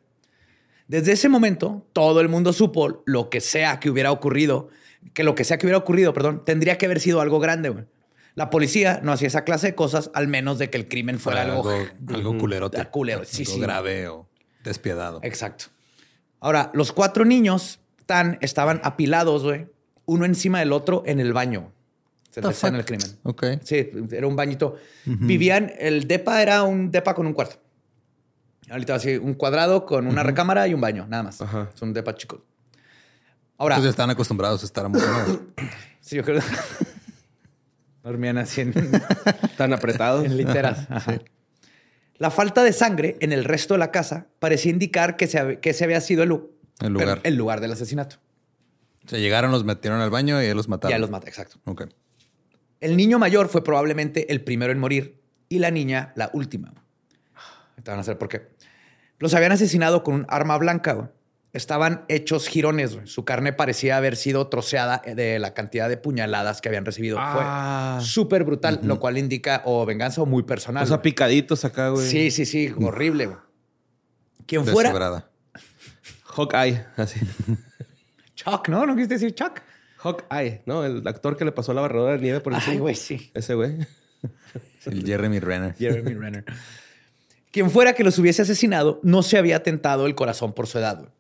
[0.88, 4.70] Desde ese momento, todo el mundo supo lo que sea que hubiera ocurrido,
[5.12, 7.84] que lo que sea que hubiera ocurrido, perdón, tendría que haber sido algo grande.
[8.36, 11.40] La policía no hacía esa clase de cosas, al menos de que el crimen fuera
[11.40, 11.72] algo,
[12.08, 12.84] algo culerote.
[12.90, 13.60] Culero, sí, algo sí.
[13.60, 14.28] grave o
[14.62, 15.20] despiadado.
[15.22, 15.64] Exacto.
[16.38, 19.68] Ahora, los cuatro niños tan estaban apilados, güey,
[20.04, 21.72] uno encima del otro en el baño.
[22.26, 22.86] Es The la escena del fuck?
[22.86, 23.18] crimen.
[23.22, 23.44] Ok.
[23.64, 24.76] Sí, era un bañito.
[25.06, 27.56] Vivían, el depa era un depa con un cuarto.
[28.68, 31.40] Ahorita así, un cuadrado con una recámara y un baño, nada más.
[31.40, 31.70] Ajá.
[31.74, 32.44] Es un depa chico.
[33.56, 35.38] Ahora, Entonces están acostumbrados a estar amontonados.
[36.00, 36.42] sí, yo creo
[38.06, 38.72] dormían así en,
[39.56, 40.24] Tan apretados.
[40.24, 40.86] en literas.
[40.90, 41.18] Ajá.
[42.18, 45.70] La falta de sangre en el resto de la casa parecía indicar que, se, que
[45.70, 47.20] ese había sido el, lu- El lugar.
[47.24, 48.16] el lugar del asesinato.
[49.06, 50.92] Se llegaron, los metieron al baño y ya los mataron.
[50.92, 51.58] Ya los mata, exacto.
[51.64, 51.84] Ok.
[52.80, 56.72] El niño mayor fue probablemente el primero en morir y la niña la última.
[57.82, 58.48] Te van a hacer por qué.
[59.18, 61.10] Los habían asesinado con un arma blanca.
[61.56, 62.94] Estaban hechos jirones.
[62.94, 63.06] güey.
[63.06, 67.16] Su carne parecía haber sido troceada de la cantidad de puñaladas que habían recibido.
[67.18, 67.96] Ah.
[67.98, 70.84] Fue súper brutal, lo cual indica o venganza o muy personal.
[70.84, 71.02] O sea, güey.
[71.04, 72.06] picaditos acá, güey.
[72.06, 73.26] sí, sí, sí, horrible.
[73.26, 73.38] güey.
[74.46, 75.28] Quien fuera.
[76.24, 77.20] Hawkeye, así.
[78.34, 78.84] Chuck, ¿no?
[78.86, 79.60] ¿No quisiste decir Chuck?
[79.98, 80.84] Hawkeye, ¿no?
[80.84, 82.80] El actor que le pasó la barredora de nieve por Ay, encima.
[82.80, 83.30] güey, sí.
[83.34, 83.78] Ese güey.
[84.84, 85.74] El Jeremy Renner.
[85.76, 86.44] Jeremy Renner.
[87.50, 90.98] Quien fuera que los hubiese asesinado, no se había tentado el corazón por su edad.
[90.98, 91.10] güey.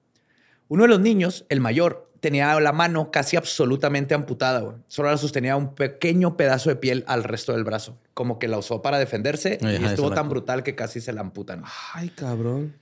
[0.68, 4.60] Uno de los niños, el mayor, tenía la mano casi absolutamente amputada.
[4.60, 4.76] güey.
[4.86, 7.98] Solo la sostenía un pequeño pedazo de piel al resto del brazo.
[8.14, 11.20] Como que la usó para defenderse y estuvo la- tan brutal que casi se la
[11.20, 11.62] amputan.
[11.94, 12.74] Ay, cabrón.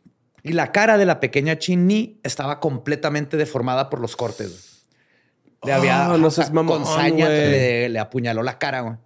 [0.43, 4.49] Y la cara de la pequeña Chinny estaba completamente deformada por los cortes.
[4.49, 4.75] güey.
[5.65, 8.81] Le Ah, había no seas mamón, con saña le, le apuñaló la cara.
[8.83, 8.97] güey.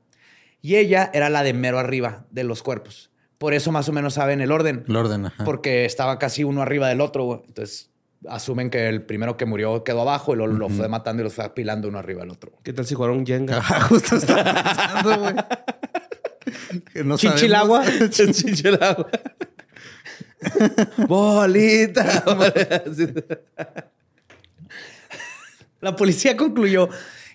[0.61, 3.11] Y ella era la de mero arriba de los cuerpos.
[3.39, 4.85] Por eso más o menos saben el orden.
[4.89, 5.45] El orden, ajá.
[5.45, 7.25] Porque estaba casi uno arriba del otro.
[7.25, 7.41] güey.
[7.47, 7.91] Entonces
[8.29, 11.35] asumen que el primero que murió quedó abajo y lo, lo fue matando y los
[11.35, 12.53] fue apilando uno arriba del otro.
[12.63, 13.59] ¿Qué tal si jugaron Jenga?
[13.59, 15.35] Ajá, justo estaba pensando, güey.
[17.05, 17.85] No Chinchilagua.
[18.11, 19.09] Chinchilagua.
[21.07, 22.25] Bolita.
[25.81, 26.89] La policía concluyó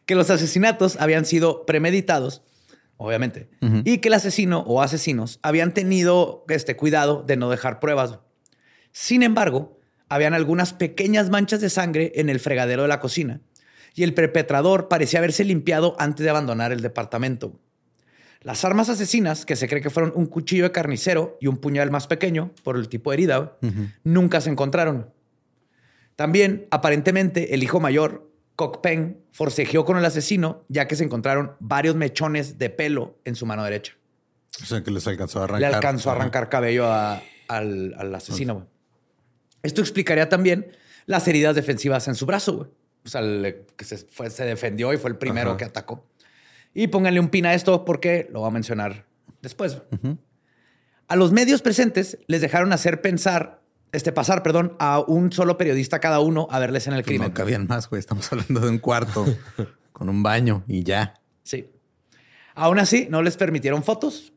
[0.05, 2.41] que los asesinatos habían sido premeditados,
[2.97, 3.49] obviamente,
[3.85, 8.19] y que el asesino o asesinos habían tenido este cuidado de no dejar pruebas.
[8.91, 13.41] Sin embargo, habían algunas pequeñas manchas de sangre en el fregadero de la cocina
[13.95, 17.59] y el perpetrador parecía haberse limpiado antes de abandonar el departamento.
[18.41, 21.91] Las armas asesinas, que se cree que fueron un cuchillo de carnicero y un puñal
[21.91, 23.57] más pequeño por el tipo de herida,
[24.03, 25.11] nunca se encontraron.
[26.15, 31.53] También, aparentemente, el hijo mayor, Kok Peng, forcejeó con el asesino, ya que se encontraron
[31.59, 33.93] varios mechones de pelo en su mano derecha.
[34.61, 35.59] O sea, que les alcanzó a arrancar.
[35.61, 38.67] Le alcanzó a arrancar cabello a- al, al asesino.
[39.63, 40.67] Esto explicaría también
[41.05, 42.53] las heridas defensivas en su brazo.
[42.57, 42.69] güey.
[43.05, 45.57] O sea, le- que se, fue- se defendió y fue el primero Ajá.
[45.57, 46.05] que atacó.
[46.73, 49.05] Y pónganle un pin a esto porque lo voy a mencionar
[49.41, 49.77] después.
[51.07, 55.99] A los medios presentes les dejaron hacer pensar, este, pasar, perdón, a un solo periodista
[55.99, 57.27] cada uno a verles en el Pues crimen.
[57.29, 57.99] no cabían más, güey.
[57.99, 59.25] Estamos hablando de un cuarto
[59.91, 61.13] con un baño y ya.
[61.43, 61.69] Sí.
[62.55, 64.33] Aún así, no les permitieron fotos,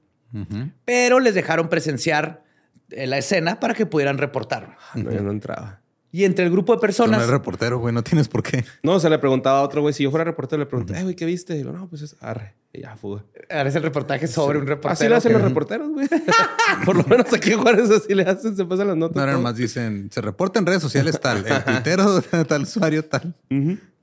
[0.85, 2.43] pero les dejaron presenciar
[2.91, 4.77] eh, la escena para que pudieran reportar.
[4.95, 5.81] No, yo no entraba.
[6.13, 7.93] Y entre el grupo de Tú no personas, eres reportero, güey.
[7.93, 8.65] No tienes por qué.
[8.83, 9.93] No, se le preguntaba a otro güey.
[9.93, 11.57] Si yo fuera reportero, le pregunté, "Eh, güey, ¿qué viste?
[11.59, 12.55] Y yo, no, pues es arre.
[12.73, 13.25] Y ya, fuga.
[13.51, 14.93] harás el reportaje sobre un reportero.
[14.95, 16.09] Así lo hacen que- los reporteros, güey.
[16.87, 19.17] Por lo menos aquí en Juárez así le hacen, se pasan las notas.
[19.17, 23.35] No, nada más dicen, se reporta en redes sociales tal, el tuitero, tal usuario, tal.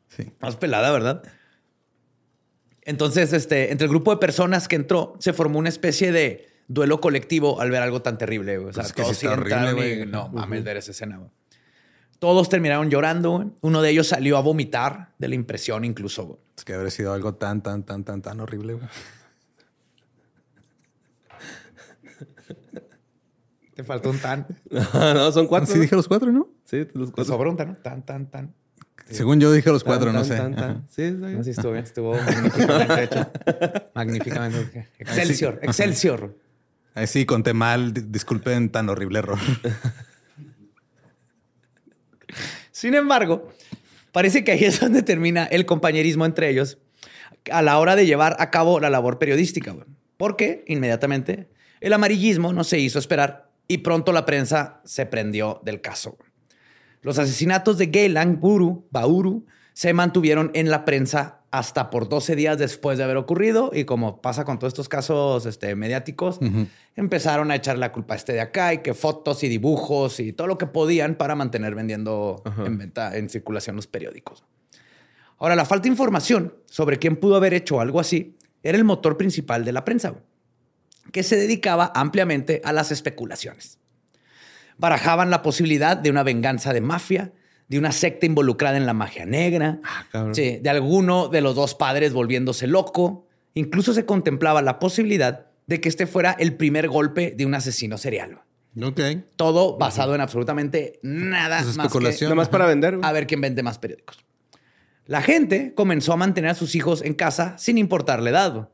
[0.10, 0.32] Sí.
[0.39, 1.24] Más pelada, ¿verdad?
[2.82, 6.99] Entonces, este, entre el grupo de personas que entró, se formó una especie de duelo
[7.02, 8.58] colectivo al ver algo tan terrible.
[8.58, 8.69] güey.
[8.69, 10.06] O sea, Pues es que todos sí está sí horrible, güey.
[10.06, 11.17] no mames ver esa escena.
[11.17, 11.30] güey.
[12.19, 13.32] Todos terminaron llorando.
[13.32, 13.47] güey.
[13.62, 16.26] Uno de ellos salió a vomitar de la impresión incluso.
[16.26, 16.39] güey.
[16.58, 18.88] Es que habría sido algo tan, tan, tan, tan, tan horrible, güey.
[23.76, 24.45] Te faltó un tan.
[24.93, 25.73] no, son cuatro.
[25.73, 26.47] Sí, dije los cuatro, ¿no?
[26.63, 27.26] Sí, los Te cuatro.
[27.26, 27.76] sobró un tan, ¿no?
[27.78, 28.54] Tan, tan, tan.
[29.10, 30.36] Según yo dije los cuatro, Tan, no sé.
[30.38, 30.88] tan.
[30.89, 31.12] Sí.
[31.12, 31.84] No, sí estuvo bien.
[31.84, 33.32] Estuvo magníficamente hecho.
[33.95, 34.89] Magníficamente.
[34.99, 35.60] Excelsior.
[35.63, 36.38] Excelsior.
[36.95, 37.93] Ahí sí, conté mal.
[37.93, 39.39] di- Disculpen tan horrible error.
[42.71, 43.49] Sin embargo,
[44.12, 46.77] parece que ahí es donde termina el compañerismo entre ellos
[47.51, 49.75] a la hora de llevar a cabo la labor periodística.
[50.17, 51.49] Porque inmediatamente
[51.82, 56.17] el amarillismo no se hizo esperar y pronto la prensa se prendió del caso.
[57.01, 62.57] Los asesinatos de Geylang Buru, Bauru se mantuvieron en la prensa hasta por 12 días
[62.57, 66.39] después de haber ocurrido y como pasa con todos estos casos este, mediáticos,
[66.95, 70.33] empezaron a echar la culpa a este de acá y que fotos y dibujos y
[70.33, 74.43] todo lo que podían para mantener vendiendo en venta, en circulación los periódicos.
[75.37, 79.15] Ahora, la falta de información sobre quién pudo haber hecho algo así era el motor
[79.15, 80.15] principal de la prensa,
[81.11, 83.77] que se dedicaba ampliamente a las especulaciones.
[84.79, 87.31] Barajaban la posibilidad de una venganza de mafia,
[87.73, 89.79] de una secta involucrada en la magia negra,
[90.13, 95.47] Ah, sí, de alguno de los dos padres volviéndose loco Incluso se contemplaba la posibilidad
[95.67, 98.39] de que este fuera el primer golpe de un asesino serial.
[98.81, 98.99] Ok.
[99.36, 102.29] Todo basado en absolutamente nada Es más que especulación.
[102.29, 102.97] Nada más para vender.
[103.01, 104.25] a ver quién vende más periódicos.
[105.05, 108.69] La gente comenzó a mantener a sus hijos en casa sin importarle edad.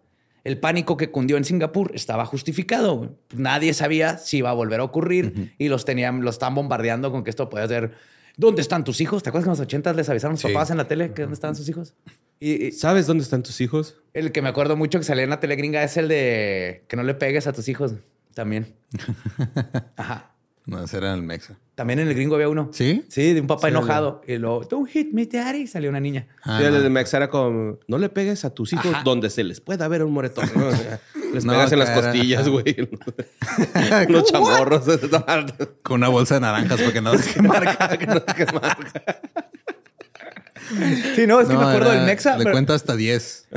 [0.46, 3.18] El pánico que cundió en Singapur estaba justificado.
[3.36, 7.24] Nadie sabía si iba a volver a ocurrir y los tenían, los estaban bombardeando con
[7.24, 7.92] que esto podía ser.
[8.40, 9.22] ¿Dónde están tus hijos?
[9.22, 10.48] ¿Te acuerdas que en los 80 les avisaron a los Sí.
[10.48, 11.94] papás en la tele que dónde estaban sus hijos?
[12.40, 13.98] Y, y ¿Sabes dónde están tus hijos?
[14.14, 16.96] el que me acuerdo mucho que salía en la tele gringa es el de que
[16.96, 17.96] no le pegues a tus hijos
[18.34, 18.74] también.
[19.98, 20.32] Ajá.
[20.66, 21.60] No, ese era el Mexa.
[21.80, 22.72] También en el gringo había uno.
[22.74, 23.06] ¿Sí?
[23.08, 24.22] Sí, de un papá Sí, enojado.
[24.28, 25.66] Y luego, don't hit me, daddy.
[25.66, 26.28] Salió una niña.
[26.44, 26.82] Ah, Sí, el no.
[26.82, 29.04] de Mex era como, no le pegues a tus hijos Ajá.
[29.06, 30.50] donde se les pueda ver un moretón.
[30.54, 30.68] ¿no?
[30.68, 31.00] O sea,
[31.34, 32.76] les No, pegas en las costillas, güey.
[34.10, 34.84] Los chamorros.
[35.82, 37.98] Con una bolsa de naranjas porque no sé qué marca.
[41.16, 42.38] Sí, no, es que No, me acuerdo era- del Mexa.
[42.38, 43.48] Le pero cuenta hasta 10.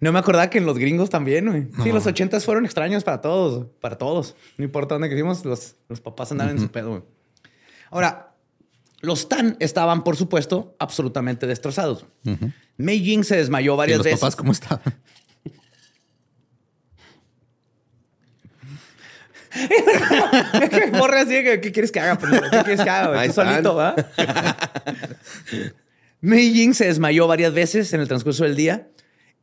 [0.00, 1.62] No me acordaba que en los gringos también, güey.
[1.82, 1.94] Sí, No.
[1.94, 3.66] los ochentas fueron extraños para todos.
[3.80, 4.36] Para todos.
[4.58, 7.02] No importa dónde crecimos, los, los papás andaban en su pedo, güey.
[7.90, 8.34] Ahora,
[9.00, 12.06] los Tan estaban, por supuesto, absolutamente destrozados.
[12.76, 14.20] Mei Jing se desmayó ¿Y varias los veces.
[14.20, 14.82] papás cómo estaban?
[20.70, 21.30] ¿Qué borre así?
[21.60, 22.18] ¿Qué, quieres que haga?
[22.18, 23.26] ¿Qué quieres que haga?
[23.26, 24.06] Tú solito, ¿verdad?
[26.20, 28.88] Mei Jing se desmayó varias veces en el transcurso del día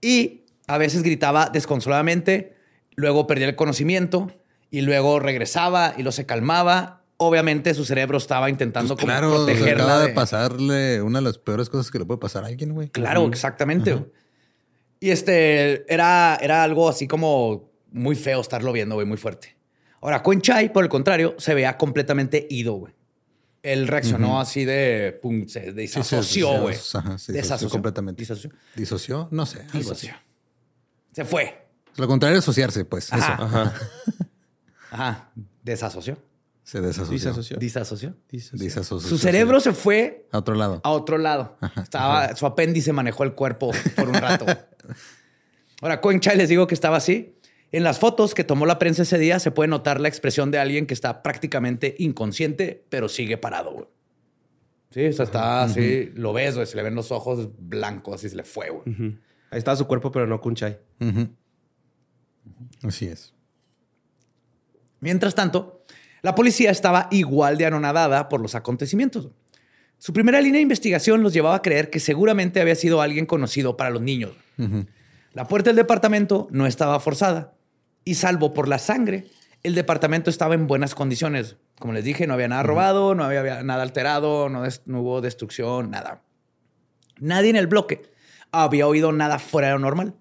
[0.01, 2.55] y a veces gritaba desconsoladamente,
[2.95, 4.31] luego perdía el conocimiento
[4.69, 7.02] y luego regresaba y lo se calmaba.
[7.23, 9.83] Obviamente su cerebro estaba intentando Pues claro, protegerla.
[9.83, 10.07] acaba de...
[10.07, 12.89] de- pasarle una de las peores cosas que le puede pasar a alguien, güey.
[12.89, 14.05] Claro, exactamente.
[14.99, 19.55] Y este era, era algo así como muy feo estarlo viendo, güey, muy fuerte.
[20.01, 22.93] Ahora, Coin Chai, por el contrario, se veía completamente ido, güey.
[23.61, 26.75] Él reaccionó así de pum, se Sí, sí, desasoció, sí, güey.
[26.95, 27.69] Ajá, sí, Desasoció.
[27.69, 28.19] completamente.
[28.21, 28.49] Disoció.
[28.75, 29.27] ¿Disoció?
[29.31, 29.59] No sé.
[29.59, 29.77] algo así.
[29.79, 30.13] Disoció.
[31.13, 31.67] Se fue.
[31.95, 33.13] Lo contrario es asociarse, pues.
[33.13, 33.33] Ajá.
[33.35, 33.43] Eso.
[33.43, 33.73] Ajá.
[34.91, 35.31] Ajá.
[35.63, 36.17] Desasoció.
[36.63, 37.11] Se desasoció.
[37.13, 37.57] Disasoció.
[37.59, 38.15] Disasoció.
[38.29, 39.09] Disasoció.
[39.09, 40.79] Su cerebro se fue A otro lado.
[40.83, 41.57] a otro lado.
[41.81, 44.45] Estaba, su apéndice manejó el cuerpo por un rato.
[45.81, 47.35] Ahora, Coin Chai les digo que estaba así.
[47.73, 50.59] En las fotos que tomó la prensa ese día se puede notar la expresión de
[50.59, 53.73] alguien que está prácticamente inconsciente, pero sigue parado.
[53.73, 53.85] güey.
[54.91, 58.29] Sí, o sea, está así, lo ves, güey, se le ven los ojos blancos y
[58.29, 59.17] se le fue, güey.
[59.49, 60.79] Ahí estaba su cuerpo, pero no Kunchai.
[61.01, 61.29] Ujú.
[62.83, 63.33] Así es.
[64.99, 65.82] Mientras tanto,
[66.23, 69.29] la policía estaba igual de anonadada por los acontecimientos.
[69.99, 73.77] Su primera línea de investigación los llevaba a creer que seguramente había sido alguien conocido
[73.77, 74.31] para los niños.
[75.33, 77.53] La puerta del departamento no estaba forzada
[78.05, 79.25] y salvo por la sangre,
[79.63, 81.57] el departamento estaba en buenas condiciones.
[81.79, 84.63] Como les dije, no había nada robado, no había nada alterado, no,
[84.99, 86.21] hubo destrucción, nada.
[87.19, 88.01] Nadie en el bloque
[88.51, 90.15] había oído nada fuera de lo normal.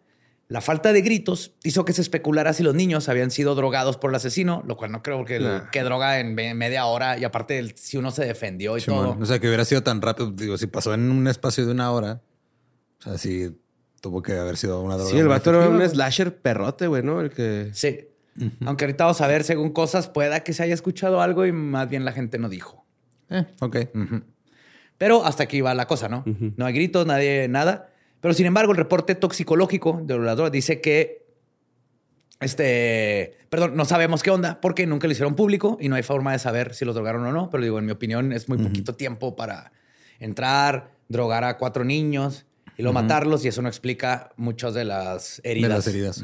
[0.52, 4.10] La falta de gritos hizo que se especulara si los niños habían sido drogados por
[4.10, 5.70] el asesino, lo cual no creo que, Nah.
[5.70, 9.16] que droga en me- media hora y aparte si uno se defendió y todo.
[9.18, 10.30] O sea, que hubiera sido tan rápido.
[10.30, 12.20] Digo, si pasó en un espacio de una hora,
[13.00, 13.56] o sea, sí
[14.02, 15.10] tuvo que haber sido una droga.
[15.10, 17.20] Sí, el vato era un slasher perrote, güey, ¿no?
[17.20, 17.70] El que...
[17.72, 18.00] Sí.
[18.66, 21.88] Aunque ahorita vamos a ver, según cosas, pueda que se haya escuchado algo y más
[21.88, 22.84] bien la gente no dijo.
[23.30, 23.76] Eh, ok.
[24.98, 26.24] Pero hasta aquí va la cosa, ¿no?
[26.56, 27.88] No hay gritos, nadie, nada.
[28.22, 31.26] Pero sin embargo, el reporte toxicológico de la droga dice que,
[32.40, 36.30] este, perdón, no sabemos qué onda porque nunca lo hicieron público y no hay forma
[36.30, 37.50] de saber si los drogaron o no.
[37.50, 39.72] Pero digo, en mi opinión, es muy poquito tiempo para
[40.20, 45.40] entrar, drogar a cuatro niños y luego matarlos y eso no explica muchas de las
[45.42, 45.68] heridas.
[45.68, 46.22] De las heridas.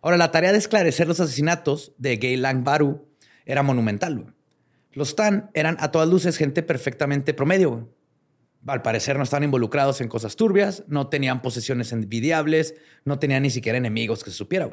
[0.00, 3.06] Ahora, la tarea de esclarecer los asesinatos de Gay Lang Baru
[3.46, 4.34] era monumental.
[4.94, 7.88] Los Tan eran a todas luces gente perfectamente promedio.
[8.66, 13.50] Al parecer no estaban involucrados en cosas turbias, no tenían posesiones envidiables, no tenían ni
[13.50, 14.70] siquiera enemigos que se supiera.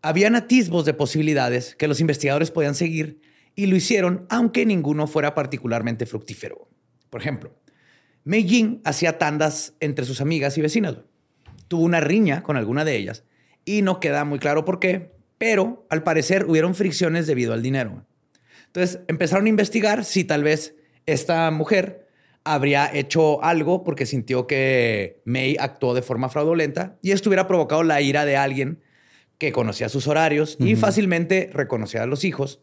[0.00, 3.20] Habían atisbos de posibilidades que los investigadores podían seguir
[3.54, 6.68] y lo hicieron aunque ninguno fuera particularmente fructífero.
[7.10, 7.54] Por ejemplo,
[8.24, 10.96] Mei Jing hacía tandas entre sus amigas y vecinas.
[11.68, 13.24] Tuvo una riña con alguna de ellas
[13.64, 18.06] y no queda muy claro por qué, pero al parecer hubieron fricciones debido al dinero.
[18.66, 20.74] Entonces empezaron a investigar si tal vez
[21.06, 22.05] esta mujer
[22.46, 27.82] habría hecho algo porque sintió que May actuó de forma fraudulenta y esto hubiera provocado
[27.82, 28.82] la ira de alguien
[29.38, 32.60] que conocía sus horarios y fácilmente reconocía a los hijos.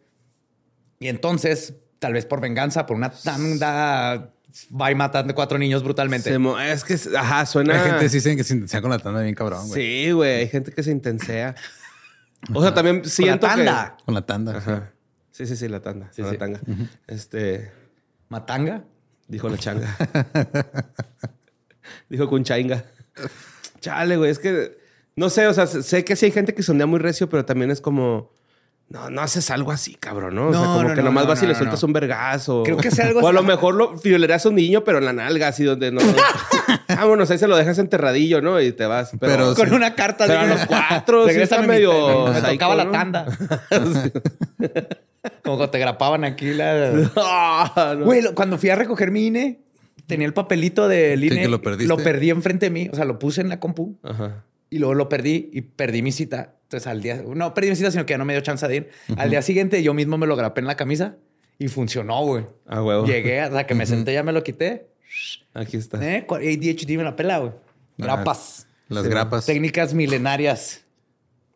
[1.00, 4.34] Y entonces, tal vez por venganza, por una tanda,
[4.82, 6.30] va y matan a cuatro niños brutalmente.
[6.30, 7.76] Se es que, ajá, suena...
[7.76, 9.82] Hay gente que sí que se intensea con la tanda bien cabrón, güey.
[9.82, 10.40] Sí, güey.
[10.40, 11.56] Hay gente que se intensea.
[12.54, 13.96] O sea, también siento tanda.
[13.98, 14.06] que...
[14.06, 14.58] Con la tanda.
[14.58, 14.92] Ajá.
[15.32, 16.08] Sí, sí, sí, la tanda.
[16.12, 16.32] Sí, sí.
[16.32, 16.62] la tanga.
[17.08, 17.72] Este...
[18.30, 18.84] ¿Matanga?
[19.34, 19.98] Dijo la changa.
[22.10, 22.86] Dijo con chainga.
[23.80, 24.30] Chale, güey.
[24.30, 24.78] Es que
[25.16, 27.72] No sé, o sea, sé que sí hay gente que sondea muy recio, pero también
[27.72, 28.32] es como.
[28.90, 30.50] No, no haces algo así, cabrón, ¿no?
[30.50, 31.88] O sea, como no, que no, nomás no, vas y le no, sueltas no.
[31.88, 32.62] un vergazo.
[32.64, 33.36] Creo que sea algo O a así.
[33.36, 36.02] lo mejor lo violerías a un niño, pero en la nalga, así donde no.
[36.90, 38.62] Vámonos, ahí se lo dejas enterradillo, ¿no?
[38.62, 39.10] Y te vas.
[39.20, 39.74] Pero, Pero Con sí.
[39.74, 42.28] una carta pero a los cuatro, sí está medio.
[42.28, 43.26] Me tocaba la tanda.
[45.44, 47.12] Como cuando te grapaban aquí la...
[47.16, 47.96] Ah.
[48.02, 49.60] Güey, lo- cuando fui a recoger mi INE,
[50.08, 51.42] tenía el papelito del ¿Que- INE.
[51.44, 51.88] que lo perdiste?
[51.88, 52.90] Lo perdí enfrente de mí.
[52.92, 54.44] O sea, lo puse en la compu Ajá.
[54.70, 56.56] y luego lo perdí y perdí mi cita.
[56.64, 58.76] Entonces al día, no perdí mi cita, sino que ya no me dio chance de
[58.76, 58.90] ir.
[59.18, 61.18] Al día siguiente yo mismo me lo grapé en la camisa
[61.60, 62.46] y funcionó, güey.
[62.66, 63.06] A huevo.
[63.06, 64.88] Llegué hasta que me senté, ya me lo quité.
[65.54, 66.00] Aquí está.
[66.04, 66.26] ¿Eh?
[66.28, 67.52] ADHD me la pela, güey.
[67.98, 68.68] Grapas.
[68.90, 69.46] Las Sí, grapas.
[69.46, 70.86] Técnicas milenarias.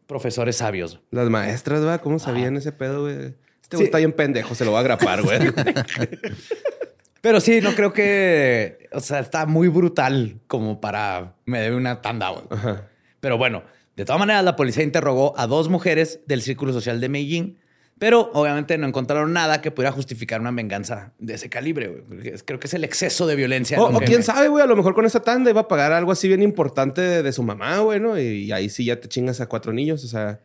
[0.05, 0.99] Profesores sabios.
[1.11, 1.97] Las maestras, ¿va?
[1.99, 3.33] ¿Cómo sabían ese pedo, güey?
[3.67, 3.83] Este Sí.
[3.83, 5.39] está bien pendejo, se lo va a grapar, güey.
[7.21, 8.87] Pero sí, no creo que...
[8.93, 11.33] O sea, está muy brutal como para...
[11.45, 12.43] Me debe una tanda, güey.
[12.49, 12.87] Ajá.
[13.19, 13.63] Pero bueno,
[13.95, 17.57] de todas maneras, la policía interrogó a dos mujeres del Círculo Social de Medellín,
[17.99, 21.87] pero obviamente no encontraron nada que pudiera justificar una venganza de ese calibre.
[22.07, 22.31] güey.
[22.45, 23.81] Creo que es el exceso de violencia.
[23.81, 26.11] O, quién me- sabe, güey, a lo mejor con esa tanda iba a pagar algo
[26.11, 28.17] así bien importante de, de su mamá, güey, ¿no?
[28.17, 30.39] Y, y ahí sí ya te chingas a cuatro niños, o sea...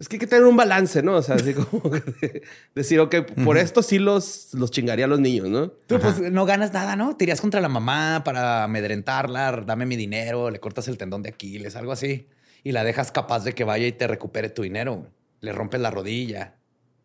[0.00, 1.16] Es que hay que tener un balance, ¿no?
[1.16, 1.90] O sea, así como
[2.20, 2.42] que
[2.74, 3.14] decir, ok,
[3.44, 5.68] por esto sí los, los chingaría a los niños, ¿no?
[5.86, 7.16] Tú pues no ganas nada, ¿no?
[7.16, 11.30] Te irías contra la mamá para amedrentarla, dame mi dinero, le cortas el tendón de
[11.30, 12.28] Aquiles, algo así.
[12.62, 15.06] Y la dejas capaz de que vaya y te recupere tu dinero.
[15.40, 16.54] Le rompes la rodilla.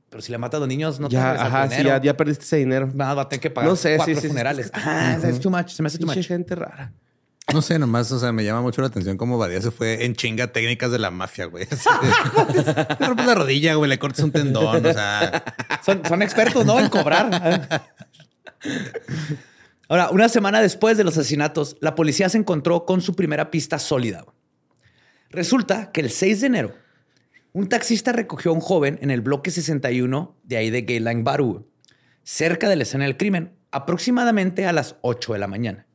[0.10, 2.44] Pero si le matas a los niños, no te ya, ajá, sí, ya, ya perdiste
[2.44, 2.90] ese dinero.
[2.94, 4.72] Nada, va a tener que pagar No sé, cuatro sí, sí, funerales.
[4.74, 4.82] sí,
[5.22, 5.70] sí, es too much.
[5.70, 6.26] Se me hace too much.
[6.26, 6.92] gente rara.
[7.54, 10.16] No sé, nomás, o sea, me llama mucho la atención cómo Badía se fue en
[10.16, 11.68] chinga técnicas de la mafia, güey.
[11.70, 15.44] Le rompes la rodilla, güey, le cortas un tendón, o sea.
[15.86, 16.80] Son, son expertos, ¿no?
[16.80, 17.82] En cobrar.
[19.88, 23.80] Ahora, una semana después de los asesinatos, la policía se encontró con su primera pista
[23.80, 24.26] sólida.
[25.32, 26.76] Resulta que el 6 de enero,
[27.54, 31.72] un taxista recogió a un joven en el bloque 61 de ahí de Geylang Baru,
[32.24, 35.88] cerca de la escena del crimen, aproximadamente a las 8 de la mañana.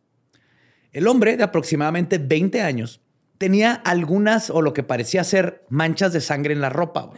[0.94, 3.02] El hombre, de aproximadamente 20 años,
[3.36, 7.10] tenía algunas o lo que parecía ser manchas de sangre en la ropa.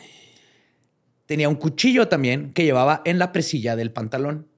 [1.27, 4.49] Tenía un cuchillo también que llevaba en la presilla del pantalón.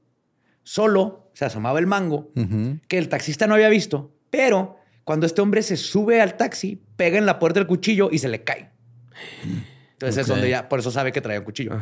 [0.62, 2.30] Solo se asomaba el mango
[2.86, 7.18] que el taxista no había visto, pero cuando este hombre se sube al taxi, pega
[7.18, 8.70] en la puerta del cuchillo y se le cae.
[9.94, 11.72] Entonces es donde ya, por eso sabe que traía un cuchillo.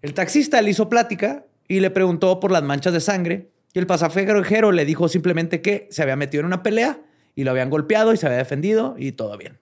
[0.00, 3.86] El taxista le hizo plática y le preguntó por las manchas de sangre y el
[3.86, 6.98] pasajero le dijo simplemente que se había metido en una pelea
[7.34, 9.58] y lo habían golpeado y se había defendido y todo bien.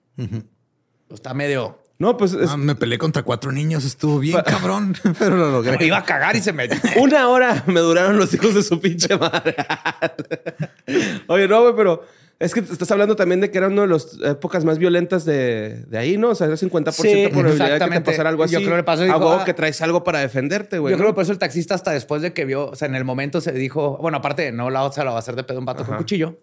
[1.09, 1.79] Está medio...
[1.99, 5.85] No, pues es- Ah, me peleé contra cuatro niños, estuvo bien cabrón, pero lo logré.
[5.85, 6.77] Iba a cagar y se metió.
[7.01, 9.53] una hora me duraron los hijos de su pinche madre.
[11.27, 12.05] Oye, no, güey, pero
[12.39, 15.83] es que estás hablando también de que era una de las épocas más violentas de,
[15.87, 16.29] de ahí, ¿no?
[16.29, 18.53] O sea, era 50% Sí, probabilidad de que te pasara algo así.
[18.53, 19.43] Yo creo que le pasó dijo, ah.
[19.43, 20.91] que traes algo para defenderte, güey.
[20.91, 21.01] Yo ¿no?
[21.01, 23.03] creo que por eso el taxista hasta después de que vio, o sea, en el
[23.03, 25.65] momento se dijo, bueno, aparte, no la otra la va a hacer de pedo un
[25.65, 26.39] vato con cuchillo,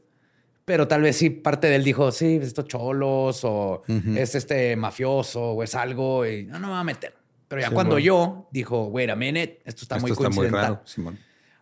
[0.67, 3.83] pero tal vez sí parte de él dijo, sí, estos cholos o
[4.17, 7.15] es este mafioso o es algo y no, no me va a meter.
[7.49, 8.05] Pero ya Sí, cuando bueno.
[8.05, 10.63] yo dijo, wait a minute, esto está Esto muy está muy coincidental.
[10.75, 11.19] raro, Simón.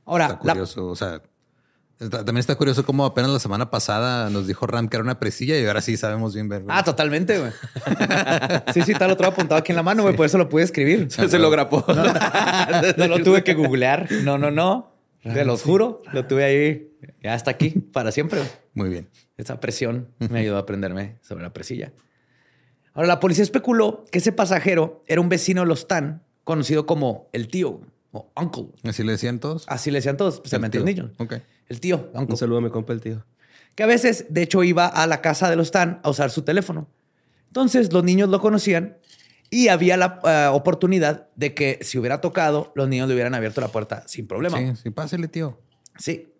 [0.06, 1.22] Ahora, Está la- o sea,
[1.98, 5.58] también está curioso cómo apenas la semana pasada nos dijo Ram que era una presilla
[5.58, 6.62] y ahora sí sabemos bien ver.
[6.62, 6.76] güey.
[6.76, 7.52] Ah, totalmente, güey.
[8.72, 10.64] sí, sí, tal lo traigo apuntado aquí en la mano, güey, por eso lo pude
[10.64, 11.10] escribir.
[11.10, 11.84] Se, se lo grapó.
[12.96, 14.10] No lo tuve que googlear.
[14.24, 14.92] No, no, no.
[15.22, 16.02] Te los juro.
[16.12, 16.90] Lo tuve ahí.
[17.22, 18.40] Ya está aquí para siempre.
[18.40, 18.50] güey.
[18.74, 19.08] Muy bien.
[19.36, 21.92] Esa presión me ayudó a aprenderme sobre la presilla.
[22.92, 27.28] Ahora, la policía especuló que ese pasajero era un vecino de los Tan, conocido como
[27.32, 27.80] el tío
[28.12, 28.66] o uncle.
[28.84, 29.64] Así le decían todos.
[29.66, 31.10] Así le decían todos, especialmente los niños.
[31.18, 31.34] Ok.
[31.68, 33.24] El tío, Un saludo a mi compa el tío.
[33.74, 36.42] Que a veces, de hecho, iba a la casa de los Tan a usar su
[36.42, 36.88] teléfono.
[37.48, 38.98] Entonces, los niños lo conocían
[39.50, 43.60] y había la eh, oportunidad de que si hubiera tocado, los niños le hubieran abierto
[43.60, 44.58] la puerta sin problema.
[44.58, 45.60] Sí, sí, pásele, tío.
[45.98, 46.32] Sí.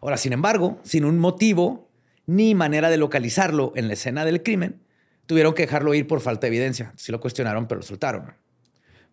[0.00, 1.90] Ahora, sin embargo, sin un motivo
[2.26, 4.80] ni manera de localizarlo en la escena del crimen,
[5.26, 6.92] tuvieron que dejarlo ir por falta de evidencia.
[6.96, 8.34] Sí lo cuestionaron, pero lo soltaron.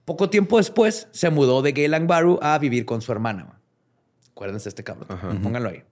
[0.06, 3.57] Poco tiempo después, se mudó de Geylang Baru a vivir con su hermana.
[4.38, 5.08] Acuérdense de este cabrón.
[5.42, 5.84] Pónganlo ahí.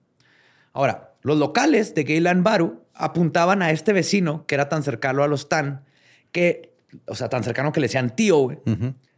[0.72, 5.26] Ahora, los locales de Geylang Baru apuntaban a este vecino que era tan cercano a
[5.26, 5.84] los Tan,
[6.30, 6.76] que,
[7.08, 8.58] o sea, tan cercano que le decían tío, güey,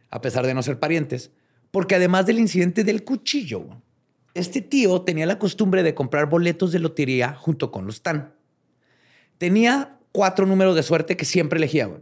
[0.09, 1.29] a pesar de no ser parientes,
[1.69, 3.77] porque además del incidente del cuchillo, güey,
[4.33, 8.33] este tío tenía la costumbre de comprar boletos de lotería junto con los Tan.
[9.37, 12.01] Tenía cuatro números de suerte que siempre elegía, güey.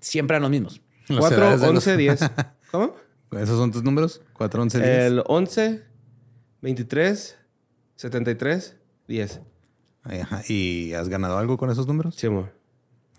[0.00, 0.80] Siempre eran los mismos.
[1.08, 2.20] Las 4, edades de los- 11, 10.
[2.70, 2.94] ¿Cómo?
[3.32, 4.22] ¿Esos son tus números?
[4.34, 4.88] 4, 11, 10.
[4.90, 5.82] El 11,
[6.66, 7.36] 23,
[7.94, 9.40] 73, 10.
[10.02, 10.42] Ay, ajá.
[10.48, 12.16] ¿Y has ganado algo con esos números?
[12.16, 12.52] Sí, amor.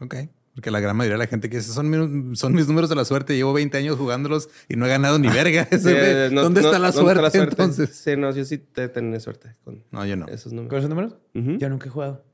[0.02, 0.16] Ok.
[0.54, 2.98] Porque la gran mayoría de la gente que dice, son, mi- son mis números de
[2.98, 5.66] la suerte, llevo 20 años jugándolos y no he ganado ni verga.
[5.72, 7.92] Eh, no- ¿Dónde está la suerte, entonces?
[7.96, 10.28] Sí, no, yo sí te tenía suerte con No, yo no.
[10.28, 10.70] esos números.
[10.70, 11.16] ¿Con esos números?
[11.34, 12.26] Yo nunca he jugado.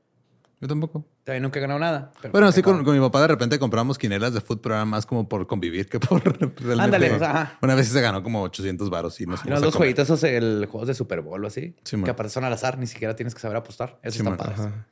[0.60, 1.06] Yo tampoco.
[1.24, 2.12] Todavía nunca he ganado nada.
[2.32, 5.06] Bueno, sí, con, con mi papá de repente compramos quinelas de fútbol, pero era más
[5.06, 6.22] como por convivir que por
[6.62, 6.82] realmente.
[6.82, 7.58] Ándale, o sea, ajá.
[7.62, 10.66] Una vez se ganó como 800 varos y nos Y fuimos los jueguitos, esos, el
[10.70, 13.34] juegos de Super Bowl o así, Sí, que aparte son al azar, ni siquiera tienes
[13.34, 13.98] que saber apostar.
[14.02, 14.54] Eso Sí, está padre.
[14.54, 14.86] Ajá.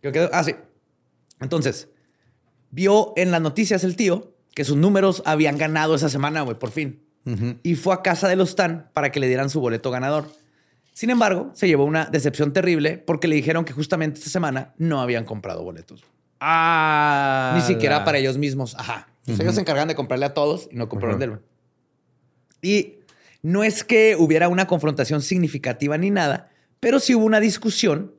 [0.00, 0.56] Creo que- ah, sí.
[1.40, 1.88] Entonces,
[2.72, 6.70] vio en las noticias el tío que sus números habían ganado esa semana, güey, por
[6.72, 7.00] fin.
[7.62, 10.26] Y fue a casa de los Tan para que le dieran su boleto ganador.
[10.92, 15.00] Sin embargo, se llevó una decepción terrible porque le dijeron que justamente esta semana no
[15.00, 16.04] habían comprado boletos.
[16.40, 17.52] Ah.
[17.54, 18.74] Ni siquiera la- para ellos mismos.
[18.78, 19.08] Ajá.
[19.26, 21.30] Ellos se encargan de comprarle a todos y no compraron de él.
[21.30, 21.42] güey.
[22.62, 22.98] Y
[23.42, 28.12] no es que hubiera una confrontación significativa ni nada, pero sí hubo una discusión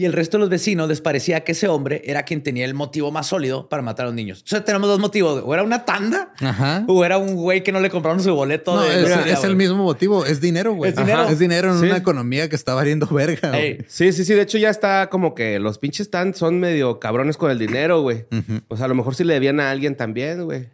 [0.00, 2.72] y el resto de los vecinos les parecía que ese hombre era quien tenía el
[2.72, 4.40] motivo más sólido para matar a los niños.
[4.46, 5.42] O sea, tenemos dos motivos.
[5.44, 6.84] O era una tanda Ajá.
[6.88, 8.74] o era un güey que no le compraron su boleto.
[8.74, 10.24] No, de es, el mismo motivo.
[10.24, 10.90] Es dinero, güey.
[10.92, 11.20] Es dinero.
[11.20, 11.30] Ajá.
[11.32, 11.84] Es dinero en Sí.
[11.84, 13.52] una economía que está valiendo verga.
[13.88, 14.32] Sí, sí, sí.
[14.32, 18.00] De hecho, ya está como que los pinches están, son medio cabrones con el dinero,
[18.00, 18.24] güey.
[18.32, 18.60] Ujú.
[18.68, 20.70] O sea, a lo mejor sí le debían a alguien también, güey.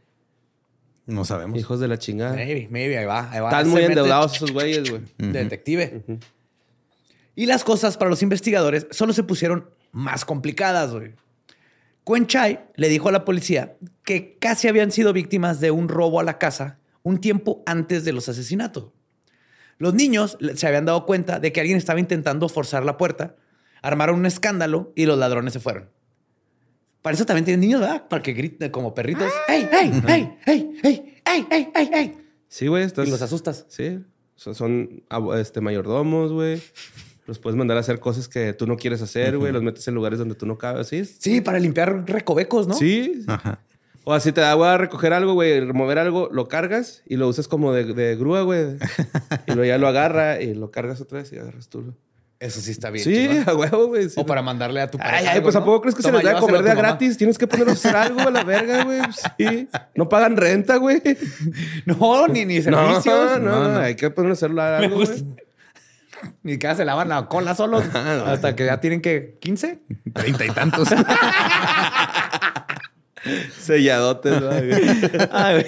[1.06, 1.58] No sabemos.
[1.58, 2.34] Hijos de la chingada.
[2.34, 3.28] Maybe, maybe, ahí va.
[3.32, 3.48] Ahí va.
[3.48, 5.02] Están muy endeudados esos güeyes, güey.
[5.18, 6.02] Detective.
[7.36, 11.14] Y las cosas para los investigadores solo se pusieron más complicadas, güey.
[12.02, 16.18] Quen Chai le dijo a la policía que casi habían sido víctimas de un robo
[16.18, 18.92] a la casa un tiempo antes de los asesinatos.
[19.78, 23.36] Los niños se habían dado cuenta de que alguien estaba intentando forzar la puerta,
[23.82, 25.90] armaron un escándalo y los ladrones se fueron.
[27.02, 28.08] Para eso también tienen niños, ¿verdad?
[28.08, 29.30] Para que griten como perritos.
[29.46, 32.18] ¡Ey, ey, ey, ey, ey, ey, ey, ey, ey!
[32.48, 32.84] Sí, güey.
[32.84, 33.06] Estás...
[33.06, 33.66] Y los asustas.
[33.68, 34.00] Sí.
[34.34, 35.04] Son, son
[35.36, 36.60] este, mayordomos, güey.
[37.26, 39.52] Los puedes mandar a hacer cosas que tú no quieres hacer, güey.
[39.52, 40.88] Los metes en lugares donde tú no cabes.
[40.88, 41.04] Sí.
[41.04, 42.74] Sí, para limpiar recovecos, ¿no?
[42.74, 43.24] Sí.
[43.26, 43.60] Ajá.
[44.04, 47.26] O así te da voy a recoger algo, güey, remover algo, lo cargas y lo
[47.26, 48.76] usas como de, de grúa, güey.
[49.48, 51.92] y luego ya lo agarra y lo cargas otra vez y agarras tú.
[52.38, 53.04] Eso sí está bien.
[53.04, 54.08] Sí, a huevo, güey.
[54.08, 54.20] sí.
[54.20, 55.32] O para mandarle a tu pareja.
[55.32, 55.64] Ay, pues ¿a ¿no?
[55.64, 57.16] poco crees que Toma, se les da llévaselo comer de a gratis?
[57.16, 59.00] Tienes que ponerlos a hacer algo a la verga, güey.
[59.38, 59.68] Sí.
[59.96, 61.02] No pagan renta, güey.
[61.86, 63.40] No, ni, ni No, servicios.
[63.40, 63.78] no, no, no.
[63.80, 65.24] Hay que ponerlos a hacer algo, güey.
[66.42, 67.84] Ni que se lavan la cola solos.
[67.94, 68.26] No.
[68.26, 69.80] hasta que ya tienen que 15.
[70.14, 70.88] Treinta y tantos.
[73.58, 74.42] Selladotes.
[75.32, 75.66] Ay.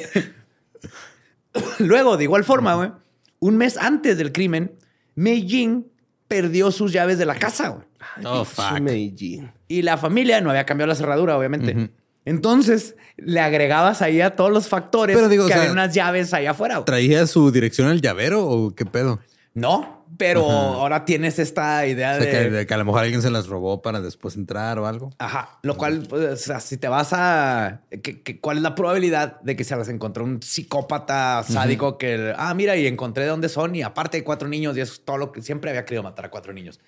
[1.78, 2.92] Luego, de igual forma, güey,
[3.40, 4.72] un mes antes del crimen,
[5.14, 5.90] Mei Jin
[6.28, 7.84] perdió sus llaves de la casa, güey.
[8.24, 8.80] oh, fuck.
[8.80, 9.50] Meijin.
[9.66, 11.90] Y la familia no había cambiado la cerradura, obviamente.
[12.24, 15.94] Entonces, le agregabas ahí a todos los factores Pero digo, que o sea, había unas
[15.94, 16.76] llaves allá afuera.
[16.76, 16.84] güey.
[16.84, 19.20] ¿Traía su dirección al llavero o qué pedo?
[19.54, 22.50] No, pero ahora tienes esta idea O sea, que, de...
[22.50, 25.10] de que a lo mejor alguien se las robó para después entrar o algo.
[25.18, 27.82] Ajá, lo cual, pues, o sea, si te vas a...
[28.02, 32.34] que- que- ¿Cuál es la probabilidad de que se las encontró un psicópata sádico que...
[32.36, 35.04] Ah, mira, y encontré de dónde son y aparte hay cuatro niños y eso es
[35.04, 36.80] todo lo que siempre había querido matar a cuatro niños.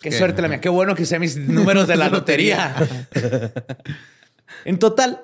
[0.00, 0.18] Qué ¿Qué?
[0.18, 0.60] suerte la mía.
[0.60, 2.74] Qué bueno que usé mis números de la lotería.
[4.64, 5.20] en total,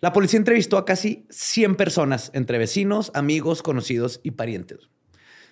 [0.00, 4.88] la policía entrevistó a casi 100 personas, entre vecinos, amigos, conocidos y parientes.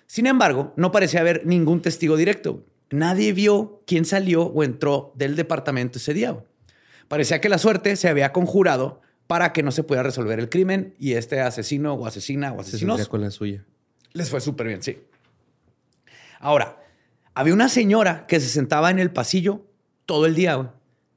[0.07, 2.63] Sin embargo, no parecía haber ningún testigo directo.
[2.91, 6.37] Nadie vio quién salió o entró del departamento ese día.
[7.07, 10.93] Parecía que la suerte se había conjurado para que no se pudiera resolver el crimen
[10.99, 13.65] y este asesino o asesina o Se asesinos saldría con la suya.
[14.13, 14.99] les fue súper bien, sí.
[16.39, 16.77] Ahora,
[17.33, 19.65] había una señora que se sentaba en el pasillo
[20.05, 20.69] todo el día güey,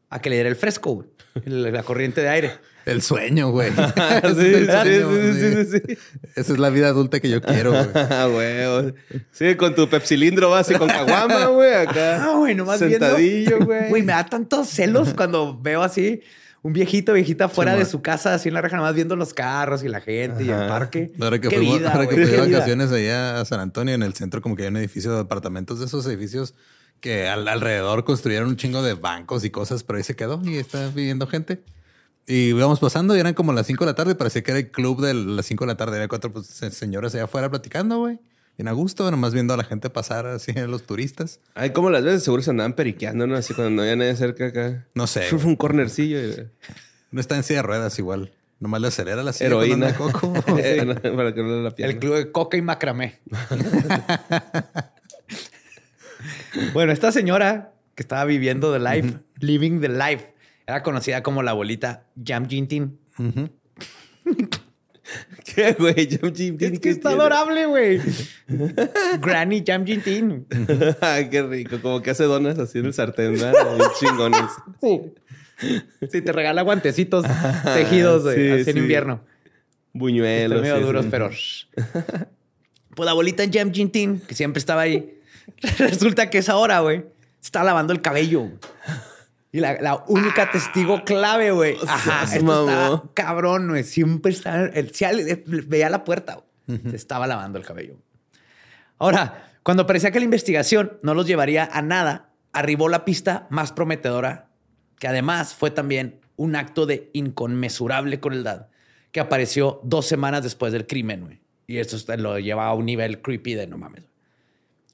[0.09, 1.09] a que le diera el fresco, güey,
[1.45, 2.53] la corriente de aire.
[2.89, 3.71] El sueño, güey.
[3.77, 5.65] Sí, sí, sueño, sí, sí, sí.
[5.65, 5.99] sí, sí.
[6.37, 7.87] Esa es la vida adulta que yo quiero, güey.
[7.95, 8.95] Ah, güey.
[9.31, 12.25] Sí, con tu pepsilindro vas y con caguama, güey, acá.
[12.31, 13.05] Ah, güey, nomás viendo.
[13.07, 13.89] Sentadillo, güey.
[13.91, 16.23] Güey, me da tantos celos cuando veo así
[16.63, 19.85] un viejito, viejita fuera de su casa, así en la reja, nomás viendo los carros
[19.85, 20.67] y la gente y el Ajá.
[20.69, 21.13] parque.
[21.21, 24.69] Ahora que fui de vacaciones allá a San Antonio, en el centro, como que hay
[24.69, 26.55] un edificio de apartamentos de esos edificios
[27.01, 30.57] que al- alrededor construyeron un chingo de bancos y cosas, pero ahí se quedó y
[30.57, 31.61] está viviendo gente.
[32.29, 34.15] Y íbamos pasando y eran como las 5 de la tarde.
[34.15, 35.97] Parecía que era el club de las 5 de la tarde.
[35.97, 38.19] Había cuatro pues, se- señoras allá afuera platicando, güey.
[38.59, 41.41] Bien a gusto, nomás viendo a la gente pasar así, a los turistas.
[41.55, 43.37] Ay, como las veces seguro se andaban periqueando, ¿no?
[43.37, 44.87] Así cuando no había nadie cerca acá.
[44.95, 45.23] No sé.
[45.23, 46.21] Fue un cornercillo.
[46.21, 46.49] y-
[47.11, 48.33] No está en silla de ruedas igual.
[48.61, 49.47] Nomás le acelera la silla.
[49.47, 49.95] Heroína.
[49.95, 50.33] coco.
[50.45, 51.95] Para que no le la pierna.
[51.95, 53.21] El club de coca y macramé.
[56.75, 60.35] bueno, esta señora que estaba viviendo the life, living the life,
[60.69, 62.99] era conocida como la abuelita Jam Jintin.
[65.55, 66.07] ¿Qué, güey?
[66.11, 67.23] Jam Jim, Es que ¿qué está tiene?
[67.23, 68.01] adorable, güey.
[69.21, 70.47] Granny Jam Jintin.
[71.01, 71.81] Ay, qué rico.
[71.81, 73.55] Como que hace donas así en el sartén, ¿verdad?
[73.99, 74.51] Chingones.
[76.11, 77.25] Sí, te regala guantecitos
[77.75, 78.79] tejidos sí, así en sí.
[78.79, 79.25] invierno.
[79.95, 80.59] Buñuelos.
[80.59, 81.11] Están medio sí, duros, sí.
[81.11, 81.31] pero...
[82.95, 85.19] Pues la abuelita Jam Jintin, que siempre estaba ahí,
[85.79, 87.07] resulta que esa hora, güey,
[87.41, 88.51] se estaba lavando el cabello.
[89.51, 91.77] Y la, la única testigo clave, güey.
[91.87, 93.83] Ajá, esto estaba cabrón, güey.
[93.85, 94.67] Siempre estaba...
[94.67, 96.43] El, alguien- veía la puerta.
[96.67, 97.97] Se estaba lavando el cabello.
[98.99, 103.73] Ahora, cuando parecía que la investigación no los llevaría a nada, arribó la pista más
[103.73, 104.49] prometedora,
[104.99, 108.67] que además fue también un acto de inconmensurable crueldad,
[109.13, 111.41] que apareció dos semanas después del crimen, güey.
[111.67, 114.05] Y esto lo lleva a un nivel creepy de no mames.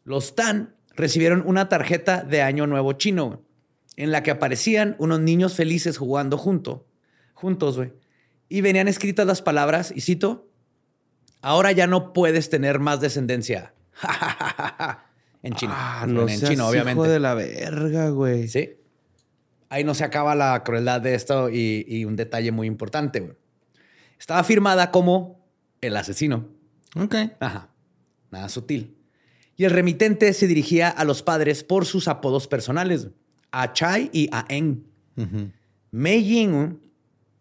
[0.05, 3.39] Los Tan recibieron una tarjeta de Año Nuevo chino, güey,
[3.97, 6.87] en la que aparecían unos niños felices jugando junto,
[7.33, 7.93] juntos, güey.
[8.49, 10.49] Y venían escritas las palabras, y cito,
[11.41, 13.75] ahora ya no puedes tener más descendencia.
[15.43, 15.73] en chino.
[15.75, 17.01] Ah, no en seas chino, obviamente.
[17.01, 18.49] hijo de la verga, güey.
[18.49, 18.77] Sí.
[19.69, 23.37] Ahí no se acaba la crueldad de esto y, y un detalle muy importante, güey.
[24.19, 25.45] Estaba firmada como
[25.81, 26.49] el asesino.
[26.97, 27.15] Ok.
[27.41, 27.71] Ajá.
[28.31, 28.97] Nada sutil.
[29.57, 33.09] Y el remitente se dirigía a los padres por sus apodos personales,
[33.63, 34.85] a Chai y a Eng.
[35.91, 36.81] Mei Ying,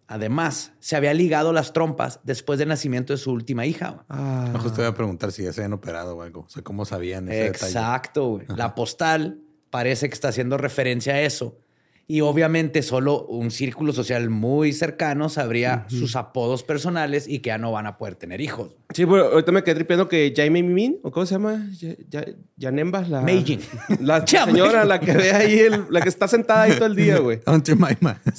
[0.08, 4.06] además, se había ligado las trompas después del nacimiento de su última hija.
[4.10, 6.42] Ah, No, justo te iba a preguntar si ya se habían operado o algo.
[6.42, 7.66] O sea, ¿cómo sabían ese detalle?
[7.66, 8.46] Exacto, güey.
[8.56, 9.40] La postal
[9.70, 11.58] parece que está haciendo referencia a eso.
[12.06, 17.58] Y obviamente solo un círculo social muy cercano sabría sus apodos personales y que ya
[17.58, 18.76] no van a poder tener hijos.
[18.94, 21.66] Sí, pero ahorita me quedé tripeando que Jaime Mimin, ¿o cómo se llama?
[21.80, 22.26] Ya- ya-
[22.58, 23.22] Yanemba, la...
[23.22, 23.62] Meijin.
[24.02, 26.96] La Ya, señora, la que ve ahí, el- la que está sentada ahí todo el
[26.96, 27.40] día, güey.
[27.46, 28.20] Aunt Jemima.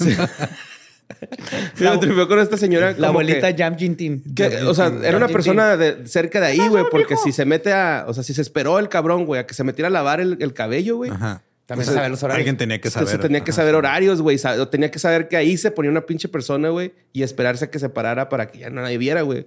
[1.75, 2.95] Sí, me tripeó con esta señora.
[2.97, 4.23] La abuelita que- Jam Jintin.
[4.35, 7.73] que, o sea, era una persona de, cerca de ahí, güey, porque si se mete
[7.73, 10.21] a, o sea, si se esperó el cabrón, güey, a que se metiera a lavar
[10.21, 11.11] el, el cabello, güey.
[11.11, 11.43] Ajá.
[11.67, 12.41] También sea, saber los horarios.
[12.41, 13.27] Alguien tenía que Entonces, saber.
[13.27, 14.39] tenía que Ajá, saber horarios, güey.
[14.71, 17.79] Tenía que saber que ahí se ponía una pinche persona, güey, y esperarse a que
[17.79, 19.47] se parara para que ya nadie viera, güey.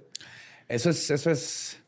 [0.68, 1.78] Eso es, eso es,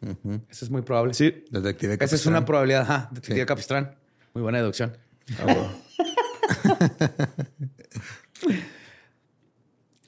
[0.48, 1.14] eso es muy probable.
[1.14, 1.44] Sí.
[1.50, 2.34] Detective Esa es Capistrán.
[2.36, 2.82] una probabilidad.
[2.82, 3.46] Ajá, detective Sí.
[3.46, 3.96] Capistrán.
[4.34, 4.96] Muy buena deducción.
[5.38, 5.74] Ah.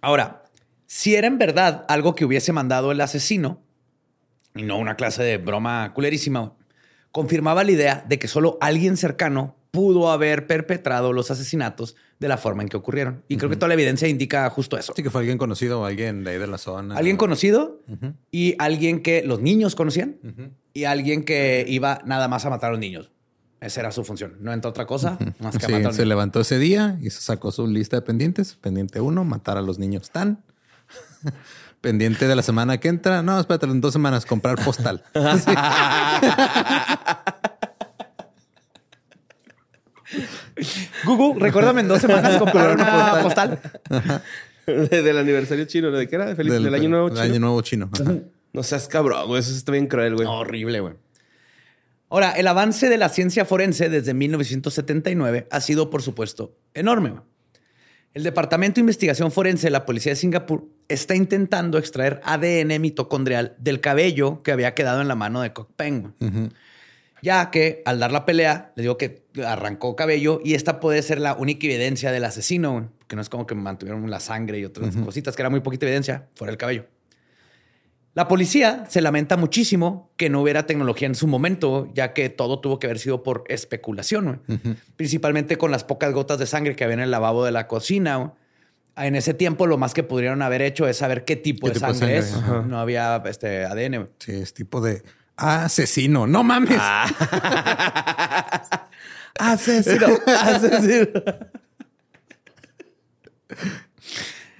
[0.01, 0.45] Ahora,
[0.87, 3.63] si era en verdad algo que hubiese mandado el asesino,
[4.55, 6.55] y no una clase de broma culerísima,
[7.11, 12.37] confirmaba la idea de que solo alguien cercano pudo haber perpetrado los asesinatos de la
[12.37, 13.25] forma en que ocurrieron.
[13.27, 14.93] Y creo que toda la evidencia indica justo eso.
[14.95, 16.95] Sí, que fue alguien conocido o alguien de ahí de la zona.
[16.97, 17.81] Alguien conocido
[18.31, 20.19] y alguien que los niños conocían
[20.75, 23.11] y alguien que iba nada más a matar a los niños.
[23.63, 24.37] Esa era su función.
[24.41, 26.09] No entra otra cosa más que a Sí, matar a los se niños.
[26.09, 28.55] levantó ese día y se sacó su lista de pendientes.
[28.57, 30.45] Pendiente uno, matar a los niños tan.
[31.81, 33.23] Pendiente de la semana que entra.
[33.23, 35.03] No, espérate, en dos semanas comprar postal.
[35.39, 35.53] Sí.
[41.05, 43.59] Google, recuérdame en dos semanas comprar una postal.
[44.67, 46.37] De- del aniversario chino, ¿de qué era?
[46.37, 47.31] Feliz, del, año nuevo del chino.
[47.33, 47.91] año nuevo chino.
[47.93, 48.15] Ajá.
[48.53, 49.41] No seas cabrón, güey.
[49.41, 50.29] Eso está bien cruel, güey.
[50.29, 50.95] Horrible, güey.
[52.11, 57.11] Ahora, el avance de la ciencia forense desde 1979 ha sido, por supuesto, enorme.
[57.11, 57.23] güey.
[58.15, 63.57] El Departamento de Investigación Forense de la Policía de Singapur está intentando extraer ADN mitocondrial
[63.59, 66.13] del cabello que había quedado en la mano de Koh Peng.
[66.21, 66.51] güey.
[67.23, 71.21] Ya que al dar la pelea, le digo que arrancó cabello y esta puede ser
[71.21, 74.97] la única evidencia del asesino, que no es como que mantuvieron la sangre y otras
[74.97, 76.87] cositas, que era muy poquita evidencia, fuera el cabello.
[78.15, 82.61] La policía se lamenta muchísimo que no hubiera tecnología en su momento, ya que todo
[82.61, 84.43] tuvo que haber sido por especulación,
[84.97, 88.35] principalmente con las pocas gotas de sangre que había en el lavabo de la cocina.
[88.97, 91.81] En ese tiempo, lo más que pudieron haber hecho es saber qué tipo, ¿Qué de,
[91.81, 92.35] tipo de sangre es.
[92.35, 92.63] Ajá.
[92.69, 94.11] No había este, ADN.
[94.19, 95.03] Sí, es tipo de
[95.37, 96.27] asesino.
[96.27, 96.81] No mames.
[99.39, 101.07] Asesino, asesino.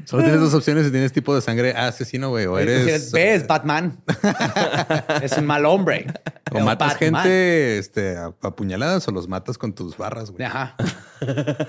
[0.05, 2.47] Solo tienes dos opciones si tienes tipo de sangre asesino, güey.
[2.47, 3.13] O eres.
[3.13, 4.03] B es Batman.
[5.23, 6.07] es un mal hombre.
[6.51, 7.23] O El matas Batman.
[7.23, 10.45] gente este, a a puñaladas o los matas con tus barras, güey.
[10.45, 10.75] Ajá.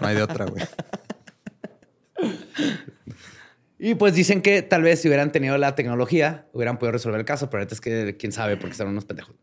[0.01, 0.63] No hay de otra, güey.
[3.85, 7.25] Y pues dicen que tal vez si hubieran tenido la tecnología, hubieran podido resolver el
[7.25, 9.35] caso, pero ahorita es que quién sabe porque están unos pendejos.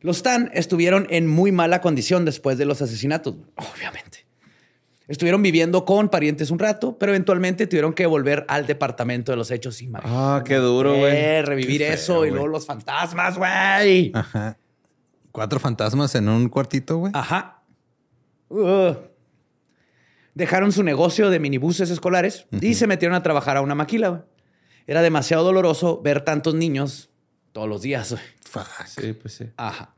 [0.00, 4.26] Los Tan estuvieron en muy mala condición después de los asesinatos, obviamente.
[5.06, 9.52] Estuvieron viviendo con parientes un rato, pero eventualmente tuvieron que volver al departamento de los
[9.52, 9.80] hechos.
[9.80, 11.42] Imagínate, Ah, qué duro, güey.
[11.42, 14.10] revivir eso y luego los fantasmas, güey.
[14.12, 14.58] Ajá.
[15.30, 17.12] Cuatro fantasmas en un cuartito, güey.
[17.14, 17.62] Ajá.
[18.48, 18.96] Ugh.
[20.36, 24.26] Dejaron su negocio de minibuses escolares y se metieron a trabajar a una maquila.
[24.86, 27.08] Era demasiado doloroso ver tantos niños
[27.52, 28.14] todos los días.
[28.42, 28.68] Fuck.
[28.86, 29.46] Sí, pues sí.
[29.56, 29.94] Ajá.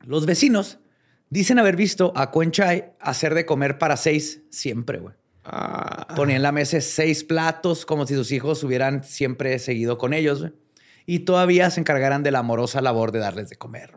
[0.00, 0.80] Los vecinos
[1.28, 5.14] dicen haber visto a Chai hacer de comer para seis siempre, güey.
[5.44, 10.12] Ah, Ponía en la mesa seis platos como si sus hijos hubieran siempre seguido con
[10.12, 10.40] ellos.
[10.40, 10.52] güey.
[11.06, 13.94] Y todavía se encargaran de la amorosa labor de darles de comer.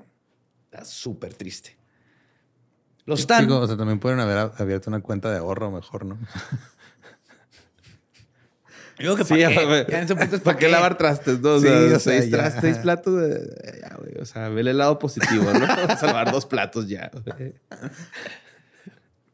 [0.65, 1.75] Está súper triste.
[3.05, 3.45] Los Stan...
[3.45, 6.17] Digo, o sea, también pueden haber abierto una cuenta de ahorro mejor, ¿no?
[8.99, 9.85] Digo que sí, ¿pa' qué?
[9.89, 11.39] Ya en ese punto es ¿Para ¿pa' qué lavar trastes?
[11.41, 11.53] No?
[11.55, 13.13] O Sí, sea, o sea, seis, trastes, seis platos.
[13.81, 14.17] ya, güey.
[14.21, 15.65] O sea, vele el lado positivo, ¿no?
[15.97, 17.09] Salvar dos platos ya.
[17.25, 17.55] güey.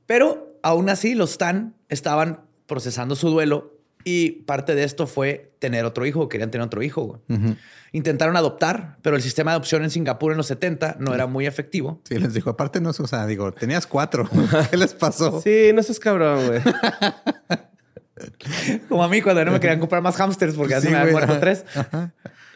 [0.06, 5.86] Pero aún así, los Stan estaban procesando su duelo y parte de esto fue tener
[5.86, 6.30] otro hijo.
[6.30, 7.22] Querían tener otro hijo.
[7.28, 7.56] güey.
[7.92, 11.48] Intentaron adoptar, pero el sistema de adopción en Singapur en los 70 no era muy
[11.48, 12.02] efectivo.
[12.04, 14.30] Sí, les dijo, aparte no, o sea, digo, tenías cuatro.
[14.70, 15.42] ¿Qué les pasó?
[15.42, 16.62] Sí, no seas cabrón, güey.
[18.90, 21.00] Como a mí cuando no me querían comprar más hamsters porque ya Sí, se me
[21.00, 21.40] habían muerto ajá.
[21.40, 21.66] tres.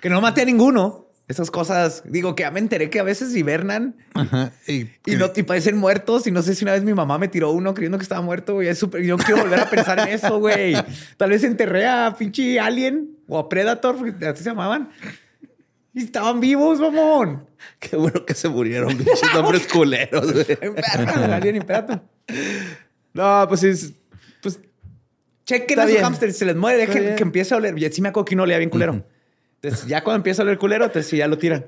[0.01, 1.07] Que no maté a ninguno.
[1.27, 4.51] Esas cosas, digo que ya me enteré que a veces hibernan Ajá.
[4.67, 6.27] Y, y, no, y parecen muertos.
[6.27, 8.55] Y no sé si una vez mi mamá me tiró uno creyendo que estaba muerto.
[8.55, 8.67] güey.
[8.67, 9.03] Es súper.
[9.03, 10.73] Yo no quiero volver a pensar en eso, güey.
[11.17, 14.89] Tal vez enterré a pinche Alien o a Predator, porque así se llamaban.
[15.93, 17.47] Y estaban vivos, mamón.
[17.79, 20.27] Qué bueno que se murieron, pinches nombres culeros,
[21.31, 22.01] Alien y Predator.
[23.13, 23.93] No, pues es-
[24.41, 24.59] Pues
[25.45, 26.03] Chequen a bien.
[26.03, 27.77] hamsters, se les muere, dejen que empiece a oler.
[27.77, 29.05] Y sí me acuerdo que no olía bien culero.
[29.63, 31.65] Entonces, ya cuando empieza a oler culero, entonces sí ya lo tiran.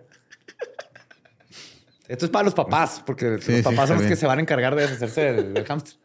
[2.07, 4.27] Esto es para los papás, porque Sí, los sí, papás está son los que se
[4.27, 5.95] van a encargar de deshacerse del, del hámster.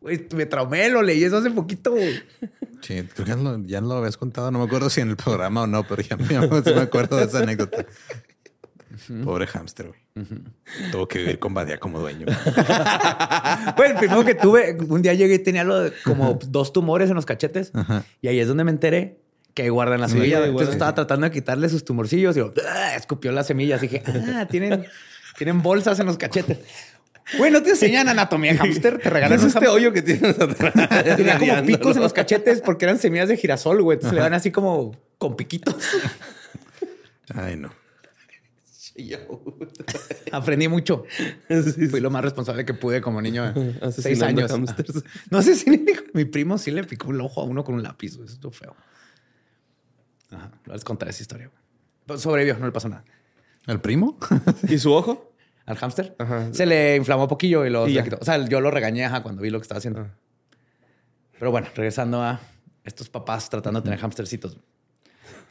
[0.00, 1.94] Güey, me traumé, lo leí eso hace poquito.
[2.80, 4.50] Sí, creo que ya lo, ya lo habías contado.
[4.50, 6.26] No me acuerdo si en el programa o no, pero ya, ya
[6.62, 7.84] sí me acuerdo de esa anécdota.
[9.24, 10.26] Pobre hámster, güey.
[10.92, 12.26] Tuvo que vivir con Badía como dueño.
[13.76, 17.08] Güey, el primero que tuve, un día llegué y tenía lo de- como dos tumores
[17.10, 17.72] en los cachetes.
[18.22, 19.18] Y ahí es donde me enteré
[19.54, 20.42] que guardan Sí, semillas.
[20.42, 22.96] ahí Entonces estaba tratando de quitarle sus tumorcillos y yo, ¡ah!
[22.96, 23.80] escupió las semillas.
[23.80, 24.02] dije,
[24.34, 24.84] ah, tienen,
[25.38, 26.58] tienen bolsas en los cachetes.
[27.38, 28.98] Güey, ¿no te enseñan anatomía de hámster?
[28.98, 30.74] Te ¿qué regalan es un este hoyo que tienes atrás?
[31.16, 33.96] Tenía como picos en los cachetes porque eran semillas de girasol, güey.
[33.96, 35.76] Entonces le dan así como con piquitos.
[37.34, 37.72] Ay, no.
[40.30, 41.04] Aprendí mucho.
[41.90, 44.52] Fui lo más responsable que pude como niño de seis años.
[45.30, 45.70] No sé si
[46.12, 48.12] mi primo sí le picó el ojo a uno con un lápiz.
[48.14, 48.76] Eso estuvo feo.
[50.34, 50.50] Ajá.
[50.66, 51.50] Les contaré esa historia.
[52.06, 53.04] Pero sobrevivió, no le pasó nada.
[53.66, 54.18] ¿El primo?
[54.68, 55.32] ¿Y su ojo?
[55.66, 56.52] Al hámster Ajá.
[56.52, 58.18] se le inflamó poquillo y lo Y quitó.
[58.20, 60.00] O sea, yo lo regañé ajá, cuando vi lo que estaba haciendo.
[60.00, 60.10] Ah.
[61.38, 62.40] Pero bueno, regresando a
[62.84, 64.58] estos papás tratando de tener hamstercitos.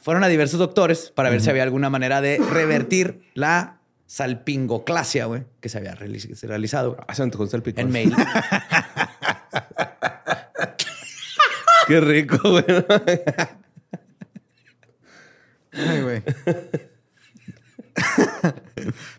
[0.00, 5.44] Fueron a diversos doctores para ver si había alguna manera de revertir la salpingoclasia, güey,
[5.60, 7.86] que se había reali- realizado Ah, se un salpicón.
[7.86, 8.14] en mail.
[11.88, 12.64] Qué rico, güey.
[15.74, 16.22] Ay, güey.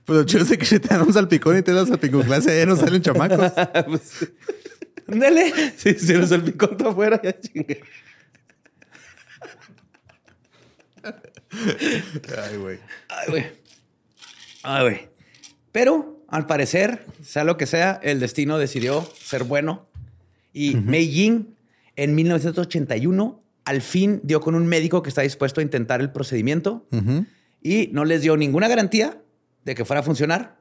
[0.06, 2.58] Pues lo chido es que si te dan un salpicón y te das salpicón clase,
[2.58, 3.52] ya no salen chamacos.
[3.88, 4.28] Pues,
[5.08, 5.54] Ándale.
[5.78, 7.82] sí, si el salpicón está afuera, ya chingue.
[11.04, 12.80] Ay, güey.
[13.08, 13.46] Ay, güey.
[14.64, 15.10] Ay, güey.
[15.72, 19.88] Pero al parecer, sea lo que sea, el destino decidió ser bueno.
[20.54, 21.56] Y Mei Ying,
[21.96, 26.88] en 1981, al fin dio con un médico que está dispuesto a intentar el procedimiento
[27.62, 29.22] y no les dio ninguna garantía
[29.64, 30.60] de que fuera a funcionar.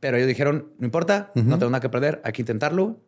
[0.00, 3.00] Pero ellos dijeron, no importa, no tengo nada que perder, hay que intentarlo.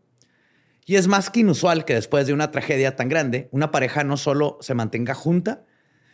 [0.86, 4.16] Y es más que inusual que después de una tragedia tan grande, una pareja no
[4.16, 5.64] solo se mantenga junta,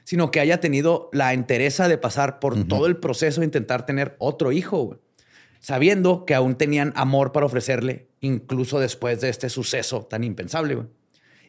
[0.04, 4.14] sino que haya tenido la entereza de pasar por todo el proceso de intentar tener
[4.18, 5.00] otro hijo,
[5.58, 10.86] sabiendo que aún tenían amor para ofrecerle, incluso después de este suceso tan impensable.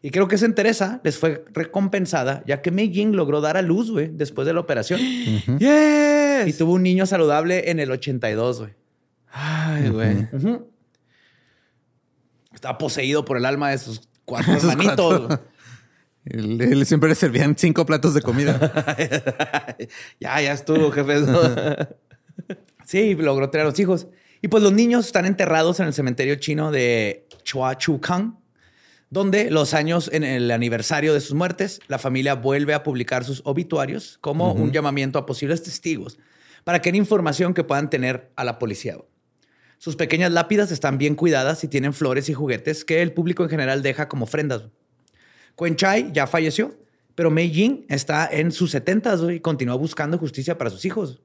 [0.08, 3.62] Y creo que esa entereza les fue recompensada, ya que Mei Ying logró dar a
[3.62, 6.58] luz güey, después de la operación y ¡Yes!
[6.58, 8.60] tuvo un niño saludable en el 82.
[8.60, 8.72] güey.
[9.30, 10.30] Ay, güey.
[12.54, 15.28] Estaba poseído por el alma de sus cuatro hermanitos.
[15.28, 15.46] cuatro.
[16.24, 18.96] Él, él siempre le servían cinco platos de comida.
[20.22, 21.20] ya, ya estuvo, jefe.
[21.20, 21.38] ¿no?
[22.86, 24.08] Sí, logró tener a los hijos.
[24.42, 28.36] Y pues los niños están enterrados en el cementerio chino de Chua Chu Kang,
[29.10, 33.42] donde los años en el aniversario de sus muertes, la familia vuelve a publicar sus
[33.46, 36.18] obituarios como un llamamiento a posibles testigos
[36.64, 38.98] para que den información que puedan tener a la policía.
[39.78, 43.50] Sus pequeñas lápidas están bien cuidadas y tienen flores y juguetes que el público en
[43.50, 44.64] general deja como ofrendas.
[45.56, 46.78] Quen Chai ya falleció,
[47.16, 51.22] pero Mei Ying está en sus 70 y continúa buscando justicia para sus hijos.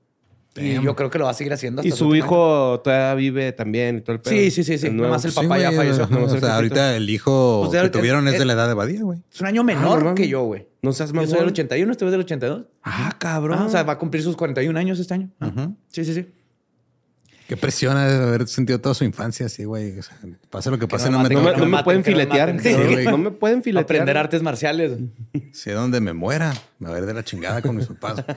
[0.54, 0.84] Y Damn.
[0.84, 1.80] yo creo que lo va a seguir haciendo.
[1.80, 4.34] hasta Y su hijo todavía vive también y todo el pedo.
[4.34, 4.90] Sí, sí, sí, sí.
[4.90, 6.24] Nomás el Sí, papá ya güey, falleció.
[6.24, 9.20] O sea, ahorita el hijo Pues que tuvieron es de la edad de Badía, güey.
[9.32, 10.68] Es un año menor que yo, güey.
[10.82, 11.30] No seas Yo mamón.
[11.30, 12.64] soy del 81, este es del 82.
[12.82, 13.58] Ah, cabrón.
[13.60, 15.30] Ah, o sea, va a cumplir sus 41 años este año.
[15.40, 15.74] Ujú.
[15.88, 16.26] Sí, sí, sí.
[17.48, 19.98] Qué presión de haber sentido toda su infancia así, güey.
[19.98, 20.18] O sea,
[20.50, 22.54] pase lo que pase, no no, me maten, No me, no me pueden filetear.
[22.54, 22.72] maten.
[22.78, 23.04] No, Sí, güey.
[23.06, 23.84] no me pueden filetear.
[23.84, 24.92] Aprender artes marciales.
[25.52, 28.24] Si donde me muera, me va a ir de la chingada con mis papás.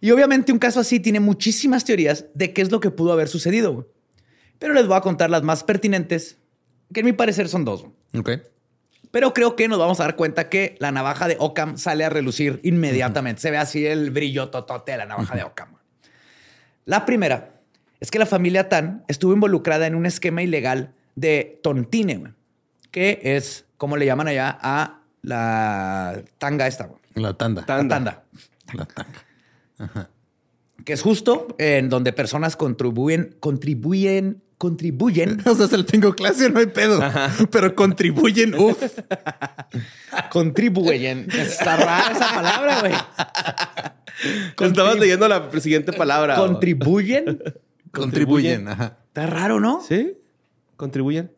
[0.00, 3.28] Y obviamente un caso así tiene muchísimas teorías de qué es lo que pudo haber
[3.28, 3.88] sucedido.
[4.58, 6.38] Pero les voy a contar las más pertinentes,
[6.92, 7.86] que en mi parecer son dos.
[8.16, 8.30] ok.
[9.10, 12.10] Pero creo que nos vamos a dar cuenta que la navaja de Ockham sale a
[12.10, 13.42] relucir inmediatamente.
[13.42, 15.74] Se ve así el brillo totote de la navaja de Ockham.
[16.84, 17.60] La primera
[17.98, 22.34] es que la familia Tan estuvo involucrada en un esquema ilegal de tontine,
[22.92, 26.88] que es como le llaman allá a la tanga esta.
[27.14, 27.64] La tanda.
[27.66, 28.24] La Tanda.
[28.72, 28.86] La
[29.88, 30.10] tanda.
[30.84, 36.48] Que es justo en donde personas contribuyen, contribuyen, contribuyen, O sea, se lo tengo clase,
[36.50, 37.00] no hay pedo.
[37.50, 38.82] Pero contribuyen, uff.
[40.30, 41.28] contribuyen.
[41.30, 42.92] Está rara esa palabra, güey.
[44.68, 46.36] Estabas leyendo la siguiente palabra.
[46.36, 47.42] Contribuyen.
[47.92, 48.98] Contribuyen, ajá.
[49.08, 49.82] Está raro, ¿no?
[49.86, 50.14] ¿Sí?
[50.76, 51.32] ¿Contribuyen?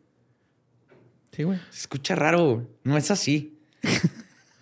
[1.31, 1.59] Sí, güey.
[1.71, 2.67] Se escucha raro.
[2.83, 3.57] No es así.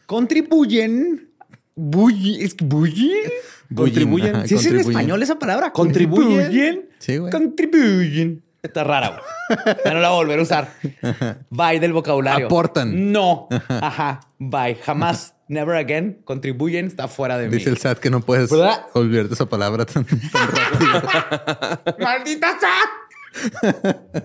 [0.06, 1.30] Contribuyen.
[1.76, 3.32] Buy- es que ¿Buyen?
[3.76, 4.36] Contribuyen.
[4.36, 4.92] ajá, ¿Sí es en contribuyen.
[5.00, 5.72] español esa palabra?
[5.72, 6.90] ¿Contribuyen?
[7.00, 7.32] Sí, güey.
[7.32, 8.44] Contribuyen.
[8.64, 9.76] Está rara, güey.
[9.84, 10.70] Ya no la voy a volver a usar.
[11.50, 12.46] Bye del vocabulario.
[12.46, 13.12] Aportan.
[13.12, 13.48] No.
[13.70, 14.20] Ajá.
[14.38, 14.76] Bye.
[14.76, 15.34] Jamás.
[15.48, 16.20] Never again.
[16.26, 16.86] Contribuyen.
[16.86, 17.76] Está fuera de Dice mí.
[17.76, 18.86] el SAT que no puedes ¿Verdad?
[18.94, 21.96] olvidarte esa palabra tan, tan rápido.
[22.00, 24.24] ¡Maldita SAT!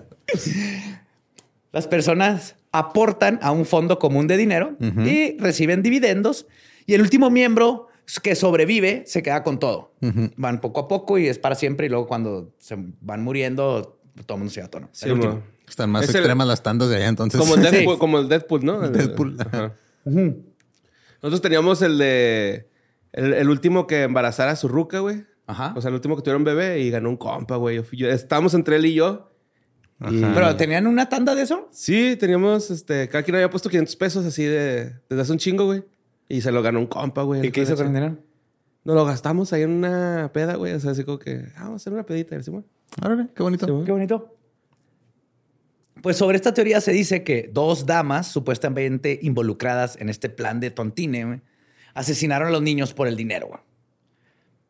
[1.71, 6.45] Las personas aportan a un fondo común de dinero y reciben dividendos.
[6.85, 7.86] Y el último miembro
[8.23, 9.93] que sobrevive se queda con todo.
[10.37, 11.87] Van poco a poco y es para siempre.
[11.87, 14.89] Y luego cuando se van muriendo, todo el mundo se va a tono.
[14.93, 15.33] Sí, El último.
[15.35, 15.43] mo.
[15.67, 17.39] Están más Es el- extremas las tandas de allá, entonces.
[17.39, 17.71] Como el Sí.
[17.71, 18.83] Deadpool, como el Deadpool, ¿no?
[18.85, 19.35] El- Deadpool.
[19.39, 19.73] Ajá.
[20.05, 22.69] Nosotros teníamos el de...
[23.11, 25.25] El, el último que embarazara a su ruca, güey.
[25.47, 25.73] Ajá.
[25.75, 27.81] O sea, el último que tuvieron bebé y ganó un compa, güey.
[28.09, 29.31] Estábamos entre él y yo.
[30.09, 30.31] Y- Ajá.
[30.35, 31.67] Pero tenían una tanda de eso.
[31.71, 33.07] Sí, teníamos, este...
[33.09, 34.93] Cada quien había puesto 500 pesos así de...
[35.09, 35.83] Desde hace un chingo, güey.
[36.29, 37.45] Y se lo ganó un compa, güey.
[37.45, 38.17] ¿Y qué hizo con el dinero?
[38.83, 40.73] Nos lo gastamos ahí en una peda, güey.
[40.73, 41.45] O sea, así como que...
[41.55, 42.35] ah, vamos a hacer una pedita.
[42.35, 42.63] Y decimos,
[43.03, 43.83] Órale, qué bonito.
[43.85, 44.33] Qué bonito.
[46.01, 50.71] Pues sobre esta teoría se dice que dos damas supuestamente involucradas en este plan de
[50.71, 51.41] tontine güey,
[51.93, 53.47] asesinaron a los niños por el dinero.
[53.47, 53.59] güey.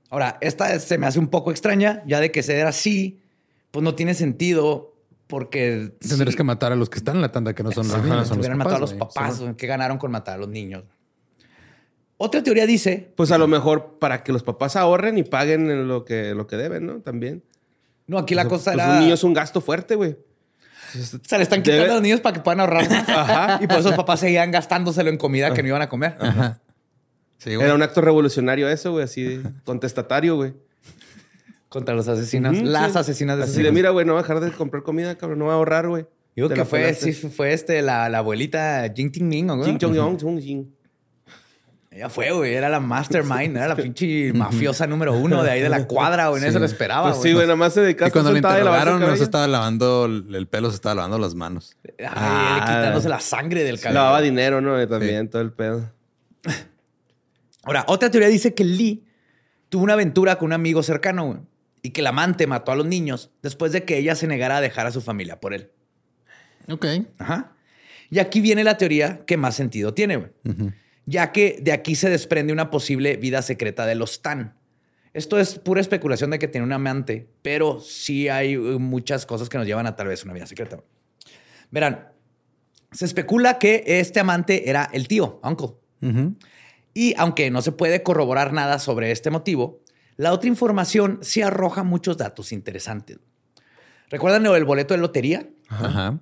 [0.09, 3.21] Ahora, esta se me hace un poco extraña, ya de que ser así,
[3.71, 4.93] pues no tiene sentido
[5.27, 7.87] porque Tendrás si que matar a los que están en la tanda, que no son
[7.87, 8.57] los niños, son los papás.
[8.57, 10.85] matado a los papás, güey, ¿qué ganaron con matar a los niños?
[12.17, 15.87] Otra teoría dice, Pues a lo mejor para que los papás ahorren y paguen en
[15.87, 16.99] lo que, lo que deben, ¿no?
[17.01, 17.43] También.
[18.07, 18.93] no, aquí la cosa Pues era...
[18.95, 20.11] un niño es un gasto fuerte, güey.
[20.95, 23.09] O sea, le están quitando Debe- a los niños para que puedan ahorrar más.
[23.09, 23.59] Ajá.
[23.61, 26.15] Y por eso los papás seguían gastándoselo en comida que no iban a comer.
[26.19, 26.59] Ajá.
[27.37, 27.65] Sí, güey.
[27.65, 30.53] Era un acto revolucionario eso, güey, así contestatario, güey.
[31.69, 32.59] Contra los asesinos.
[32.63, 32.97] Las sí.
[32.97, 33.65] asesinas de Así asesinos.
[33.67, 35.87] de, mira, güey, no voy a dejar de comprar comida, cabrón, no voy a ahorrar,
[35.89, 36.05] güey.
[36.35, 39.65] Digo Te que fue, sí, fue este, la, la abuelita Jing Ting Ming, ¿o qué?
[39.65, 40.65] Jing, chong, yong, jing.
[41.97, 42.53] Ella fue, güey.
[42.53, 43.57] Era la mastermind.
[43.57, 46.43] Era la pinche mafiosa número uno de ahí de la cuadra, güey.
[46.43, 48.41] En eso lo esperaba, Pues sí, güey, nada más se dedicaba Y cuando a y
[48.41, 51.75] lavarse el interrogaron, no se estaba lavando el el pelo, se estaba lavando las manos.
[51.99, 52.59] Ay, Ah.
[52.65, 53.99] quitándose la sangre del cabello.
[53.99, 54.87] Lavaba dinero, ¿no?
[54.87, 55.91] También, todo el pedo.
[57.63, 59.03] Ahora, otra teoría dice que Lee
[59.69, 61.39] tuvo una aventura con un amigo cercano, güey.
[61.81, 64.61] Y que el amante mató a los niños después de que ella se negara a
[64.61, 65.71] dejar a su familia por él.
[66.69, 66.85] Ok.
[67.17, 67.53] Ajá.
[68.09, 70.29] Y aquí viene la teoría que más sentido tiene, güey.
[71.07, 74.55] Ya que de aquí se desprende una posible vida secreta de los Tan.
[75.13, 79.49] Esto es pura especulación de que tiene un amante, pero sí hay eh, muchas cosas
[79.49, 80.83] que nos llevan a tal vez una vida secreta.
[81.71, 82.09] Verán,
[82.91, 85.69] se especula que este amante era el tío, uncle.
[86.93, 89.81] Y aunque no se puede corroborar nada sobre este motivo,
[90.17, 93.17] la otra información sí arroja muchos datos interesantes.
[94.09, 95.47] ¿Recuerdan el boleto de lotería?
[95.69, 96.19] Ajá.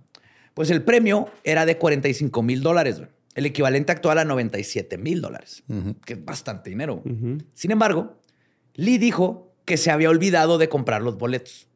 [0.53, 3.01] Pues el premio era de 45 mil dólares.
[3.35, 5.63] El equivalente actual a 97 mil dólares,
[6.05, 7.03] que es bastante dinero.
[7.53, 8.19] Sin embargo,
[8.73, 11.67] Lee dijo que se había olvidado de comprar los boletos.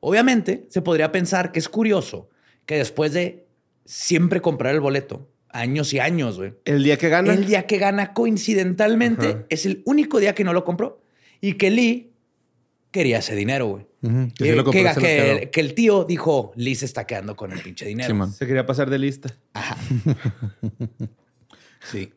[0.00, 2.30] Obviamente, se podría pensar que es curioso
[2.66, 3.46] que después de
[3.84, 7.32] siempre comprar el boleto, años y años, güey, El día que gana.
[7.34, 11.02] el día que gana coincidentalmente es el único día que no lo compró
[11.40, 12.13] y que Lee
[12.94, 13.86] quería ese dinero, güey.
[14.36, 18.28] Que Eh, sí que, el tío dijo, Lee se está quedando con el pinche dinero.
[18.28, 19.36] Se quería pasar de lista.
[21.90, 22.10] Sí.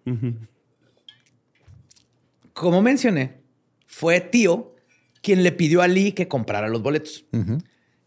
[2.54, 3.42] Como mencioné,
[3.86, 4.76] fue tío
[5.22, 7.26] quien le pidió a Lee que comprara los boletos.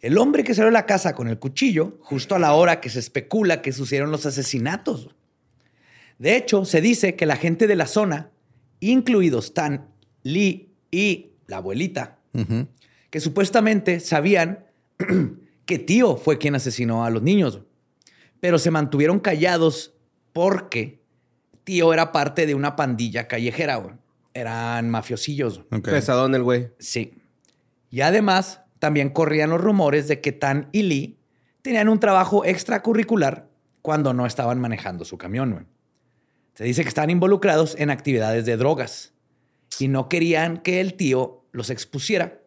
[0.00, 2.88] El hombre que salió de la casa con el cuchillo, justo a la hora que
[2.88, 5.10] se especula que sucedieron los asesinatos.
[6.18, 8.30] De hecho, se dice que la gente de la zona,
[8.80, 9.90] incluidos Tan,
[10.22, 12.19] Lee y la abuelita,
[13.10, 14.66] Que supuestamente sabían
[15.66, 17.60] que tío fue quien asesinó a los niños,
[18.40, 19.94] pero se mantuvieron callados
[20.32, 21.02] porque
[21.64, 23.94] tío era parte de una pandilla callejera, güey.
[24.32, 25.62] Eran mafiosillos.
[25.82, 26.70] Pesadón el güey.
[26.78, 27.14] Sí.
[27.90, 31.18] Y además, también corrían los rumores de que Tan y Lee
[31.62, 33.48] tenían un trabajo extracurricular
[33.82, 35.52] cuando no estaban manejando su camión.
[35.52, 35.66] güey.
[36.54, 39.12] Se dice que estaban involucrados en actividades de drogas
[39.78, 42.40] y no querían que el tío los expusiera.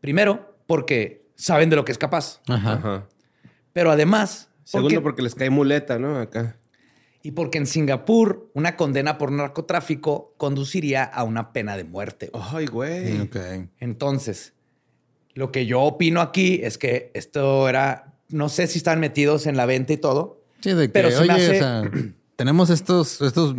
[0.00, 2.40] Primero, porque saben de lo que es capaz.
[2.48, 2.72] Ajá.
[2.74, 3.08] Ajá.
[3.72, 6.18] Pero además, Segundo, porque- porque les cae muleta, ¿no?
[6.18, 6.56] Acá.
[7.22, 12.30] y porque en Singapur una condena por narcotráfico conduciría a una pena de muerte.
[12.32, 13.20] Ay, güey.
[13.20, 13.36] Ok.
[13.80, 14.52] Entonces,
[15.34, 19.56] lo que yo opino aquí es que esto era, no sé si están metidos en
[19.56, 21.90] la venta y todo, Sí, de que, Pero se me oye, hace- o sea,
[22.36, 23.56] tenemos estos, estos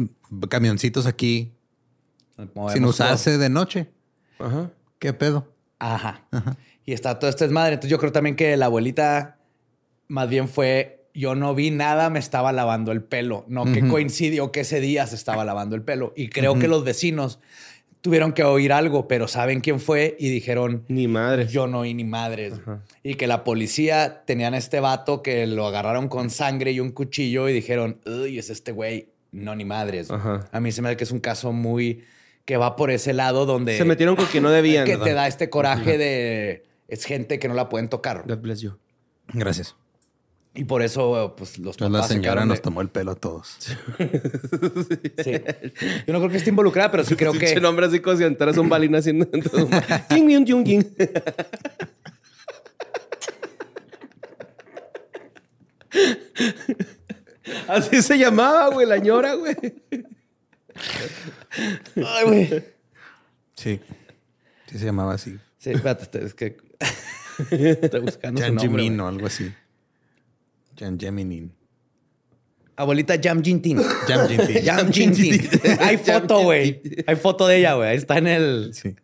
[0.50, 1.52] camioncitos aquí
[2.38, 2.90] Movemos sin todo.
[2.92, 3.90] usarse de noche.
[4.40, 4.72] Ajá.
[5.00, 5.48] ¿Qué pedo?
[5.80, 6.26] Ajá.
[6.86, 7.74] Y está todo este desmadre.
[7.76, 9.38] Entonces yo creo también que la abuelita
[10.08, 13.46] más bien fue, yo no vi nada, me estaba lavando el pelo.
[13.48, 13.90] No que Ujú.
[13.92, 16.14] coincidió que ese día se estaba lavando el pelo.
[16.16, 17.40] Y creo que los vecinos
[18.02, 21.48] tuvieron que oír algo, pero saben quién fue y dijeron, Ni madre.
[21.48, 22.54] yo no oí ni madres.
[22.54, 22.82] Ajá.
[23.04, 26.92] Y que la policía tenían a este vato que lo agarraron con sangre y un
[26.92, 30.10] cuchillo y dijeron, uy, es este güey, no ni madres.
[30.10, 30.48] Ajá.
[30.52, 32.04] A mí se me hace que es un caso muy
[32.48, 34.86] que va por ese lado donde Se metieron con quien no debían.
[34.86, 38.24] que te da este coraje de es gente que no la pueden tocar.
[38.26, 38.78] God bless you.
[39.34, 39.76] Gracias.
[40.56, 43.16] Y por eso, pues los la papás se señora nos de- tomó el pelo a
[43.16, 43.58] todos.
[43.98, 45.32] Sí.
[46.08, 48.58] Yo no creo que esté involucrada, pero sí creo que nombre así como si entraras
[48.58, 49.28] un balín haciendo.
[57.68, 59.56] Así se llamaba, güey, la ñora, güey.
[61.96, 62.64] Ay, güey.
[63.56, 63.80] Sí.
[64.68, 65.38] Sí se llamaba así.
[65.58, 66.58] Sí, espérate, es que
[67.52, 68.84] estoy buscando su Jan nombre.
[68.84, 69.52] Jimin o algo así.
[70.78, 71.52] Jan Geminin.
[72.76, 73.82] Abuelita Jam Jintin.
[74.08, 74.64] Jam Jintin.
[74.66, 75.50] Jam Jintin.
[75.80, 76.82] Hay foto, güey.
[77.08, 77.90] Hay foto de ella, güey.
[77.90, 78.96] Ahí está en el Sí.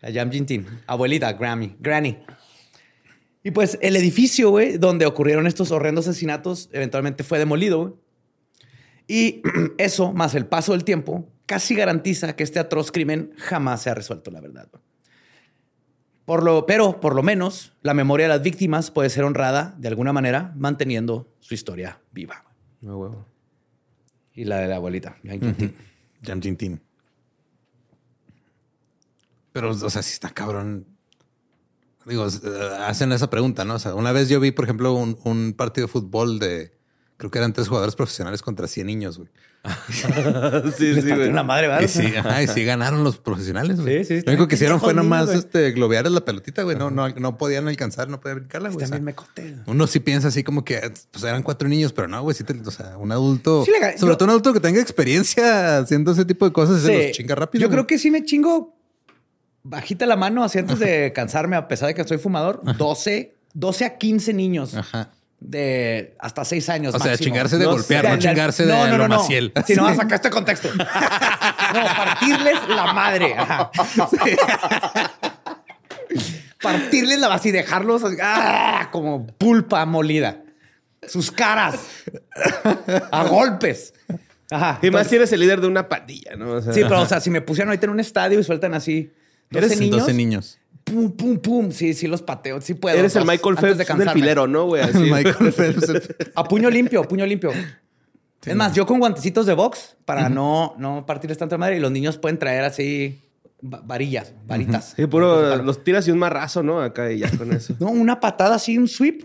[0.00, 0.66] La Jam Jintin.
[0.86, 2.16] Abuelita, Grammy, Granny.
[3.42, 7.92] Y pues el edificio, güey, donde ocurrieron estos horrendos asesinatos, eventualmente fue demolido, güey.
[9.10, 9.42] Y
[9.78, 13.94] eso, más el paso del tiempo, casi garantiza que este atroz crimen jamás se ha
[13.94, 14.68] resuelto, la verdad.
[16.24, 19.88] Por lo, pero, por lo menos, la memoria de las víctimas puede ser honrada de
[19.88, 22.44] alguna manera, manteniendo su historia viva.
[22.80, 23.26] No, huevo.
[24.32, 25.16] Y la de la abuelita.
[25.24, 25.74] Jintin.
[26.22, 26.80] Jam Jintin.
[29.50, 30.86] Pero, o sea, si está cabrón.
[32.06, 33.74] Digo, eh, hacen esa pregunta, ¿no?
[33.74, 36.78] O sea, una vez yo vi, por ejemplo, un, un partido de fútbol de.
[37.20, 39.28] Creo que eran tres jugadores profesionales contra 100 niños, güey.
[40.74, 41.28] sí, Les sí, güey.
[41.28, 41.82] una madre, ¿verdad?
[41.82, 44.06] Y sí, ajá, y sí ganaron los profesionales, güey.
[44.06, 46.78] Sí, sí, Lo único que hicieron fue niños, nomás este, globear la pelotita, güey.
[46.78, 48.76] No, no, no podían alcanzar, no podían brincarla, güey.
[48.78, 49.54] O sea, También me conté.
[49.66, 52.34] Uno sí piensa así como que pues eran cuatro niños, pero no, güey.
[52.34, 55.78] Sí te- o sea, un adulto, le- sobre yo- todo un adulto que tenga experiencia
[55.80, 57.60] haciendo ese tipo de cosas, se los chinga rápido.
[57.60, 57.76] Yo güey.
[57.76, 58.74] creo que sí me chingo
[59.62, 62.62] bajita la mano así antes de cansarme, a pesar de que soy fumador.
[62.78, 65.10] 12, 12 a 15 niños Ajá.
[65.40, 66.94] De hasta 6 años.
[66.94, 69.52] O sea, chingarse de No golpear, no chingarse de lo maciel.
[69.66, 70.68] Si no, saca este contexto.
[70.74, 73.34] no, partirles la madre.
[73.36, 73.70] Ajá.
[76.62, 78.88] partirles la base y dejarlos así, ¡ah!
[78.92, 80.42] como pulpa molida.
[81.06, 81.80] Sus caras.
[83.10, 83.94] A golpes.
[84.50, 84.78] Ajá.
[84.82, 86.52] Y más si eres el líder de una pandilla, ¿no?
[86.52, 88.74] O sea, Sí, pero o sea, si me pusieran ahorita en un estadio y sueltan
[88.74, 89.10] así
[89.50, 90.59] 12 Eres niños, 12 niños.
[90.84, 91.70] Pum, pum, pum.
[91.72, 92.96] Sí, sí los pateo, sí puedo.
[92.96, 94.82] Eres el Michael antes Phelps de del filero, ¿no, güey?
[94.94, 95.88] Michael Phelps.
[95.88, 97.50] el- A puño limpio, puño limpio.
[98.44, 101.90] es más, yo con guantecitos de box para no, no partirles tanta madre y los
[101.92, 103.20] niños pueden traer así
[103.62, 104.94] va- varillas, varitas.
[104.96, 106.80] Sí, puro, los tiras y un marrazo, ¿no?
[106.80, 107.74] Acá y ya con eso.
[107.78, 109.24] No, una patada así, un sweep,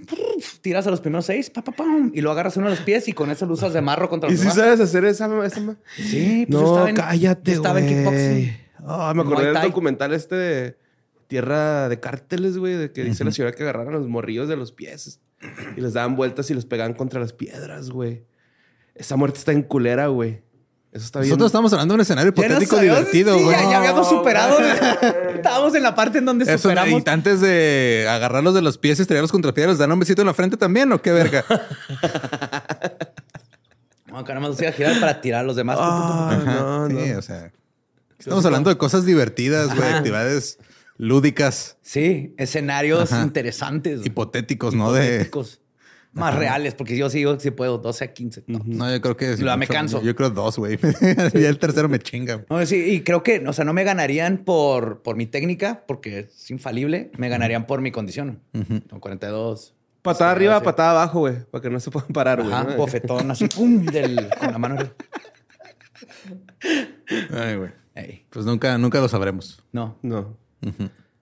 [0.61, 3.07] tiras a los primeros seis, pa, pa, pam, y lo agarras uno de los pies
[3.07, 4.57] y con eso lo usas de marro contra ¿Y los si demás.
[4.57, 5.45] sabes hacer esa?
[5.45, 8.57] esa ma- Sí, pues yo no, estaba en- cállate, yo estaba en kickboxing.
[8.87, 10.77] Ah, me acordé del documental este de
[11.27, 14.55] Tierra de Cárteles, güey, de que dice la señora que agarraron a los morrillos de
[14.55, 15.19] los pies
[15.75, 18.23] y les daban vueltas y los pegaban contra las piedras, güey.
[18.93, 20.41] Esa muerte está en culera, güey.
[20.91, 21.29] Eso está bien.
[21.31, 23.55] Nosotros estamos hablando de un escenario hipotético divertido, sí, güey.
[23.57, 24.57] ya, ya habíamos superado.
[25.35, 27.03] Estábamos en la parte en donde Eso, superamos.
[27.05, 30.27] y antes de agarrarlos de los pies y estrellarlos contra piedras, ¿dan un besito en
[30.27, 31.43] la frente también o qué verga?
[34.07, 35.77] No, acá nada más a girar para tirar a los demás.
[35.79, 37.19] Ah, no, sí, no.
[37.19, 37.51] o sea.
[38.17, 39.97] Estamos hablando de cosas divertidas, güey, Ajá.
[39.97, 40.57] actividades
[40.97, 43.23] lúdicas, Sí, escenarios Ajá.
[43.23, 44.05] interesantes.
[44.05, 44.91] hipotéticos, ¿no?
[44.93, 45.61] De, hipotéticos.
[46.13, 48.43] más reales, porque yo sí, yo sí puedo 12 a 15.
[48.47, 49.35] No, No, yo creo que...
[49.35, 50.01] sí, La me mucho- canso.
[50.01, 50.77] Yo creo dos, güey.
[51.33, 52.45] ya el tercero me chinga.
[52.49, 56.19] No, sí, y creo que, o sea, no me ganarían por, por mi técnica, porque
[56.19, 58.39] es infalible, me ganarían por mi condición.
[58.89, 59.73] Con 42.
[60.01, 60.63] Patada Sí, arriba, sí.
[60.65, 61.35] patada abajo, güey.
[61.51, 62.53] Para que no se puedan parar, güey.
[62.53, 62.77] Ajá, ¿no?
[62.77, 64.77] bofetón así, pum, del, con la mano.
[67.31, 67.71] Ay, güey.
[67.95, 69.61] Ey, Pues nunca, nunca lo sabremos.
[69.71, 69.97] no.
[70.01, 70.37] No.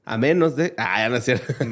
[0.06, 0.74] A menos de.
[0.78, 1.54] Ah, ya no es cierto.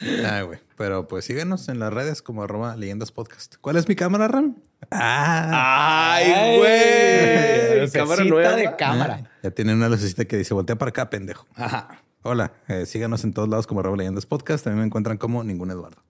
[0.00, 0.60] Ay, güey.
[0.76, 3.56] Pero pues síganos en las redes como arroba leyendas podcast.
[3.60, 4.56] ¿Cuál es mi cámara, Ram?
[4.92, 6.14] Ah.
[6.14, 7.90] ¡Ay, güey!
[7.90, 8.52] Cámara nueva.
[8.52, 9.30] de cámara.
[9.42, 11.46] Ya tiene una lucecita que dice voltea para acá, pendejo.
[11.56, 12.02] Ajá.
[12.22, 14.64] Hola, eh, síganos en todos lados como arroba leyendas podcast.
[14.64, 16.02] También me encuentran como ningún Eduardo.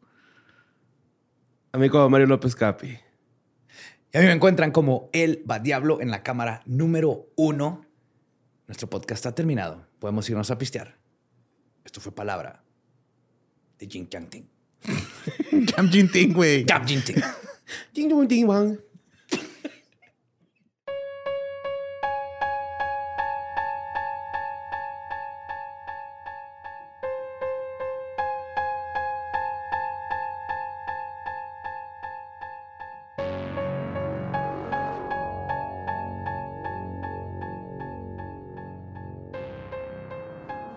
[1.72, 2.99] A mí como Mario López Capi.
[4.12, 7.88] Y a mí me encuentran como el Diablo en la cámara número uno.
[8.69, 9.87] Nuestro podcast está terminado.
[9.99, 10.99] Podemos irnos a pistear.
[11.85, 12.62] Esto fue palabra
[13.79, 14.45] de Jing Chang Ting.
[15.91, 16.66] Jin Ting, güey.
[16.69, 17.16] Jam Jing Ting.
[17.95, 18.47] Ding dong ding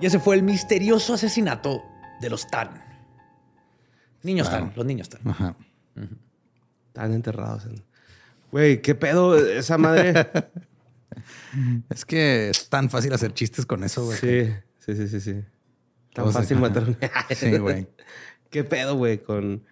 [0.02, 1.84] Y ese fue el misterioso asesinato
[2.20, 2.70] de los Tan.
[4.24, 4.60] Niños Wow.
[4.60, 5.28] Tan, los niños Tan.
[5.28, 5.56] Ajá.
[6.88, 7.66] Están enterrados.
[7.66, 7.84] en-
[8.52, 10.14] Güey, qué pedo esa madre.
[11.90, 14.18] Es que es tan fácil hacer chistes con eso, güey.
[14.18, 14.48] sí,
[14.80, 15.34] sí, sí, sí, sí.
[16.14, 16.98] Tan Todos- fácil matar un-
[17.36, 17.88] Sí, güey.
[18.50, 19.18] ¿Qué pedo, güey?
[19.20, 19.64] Con.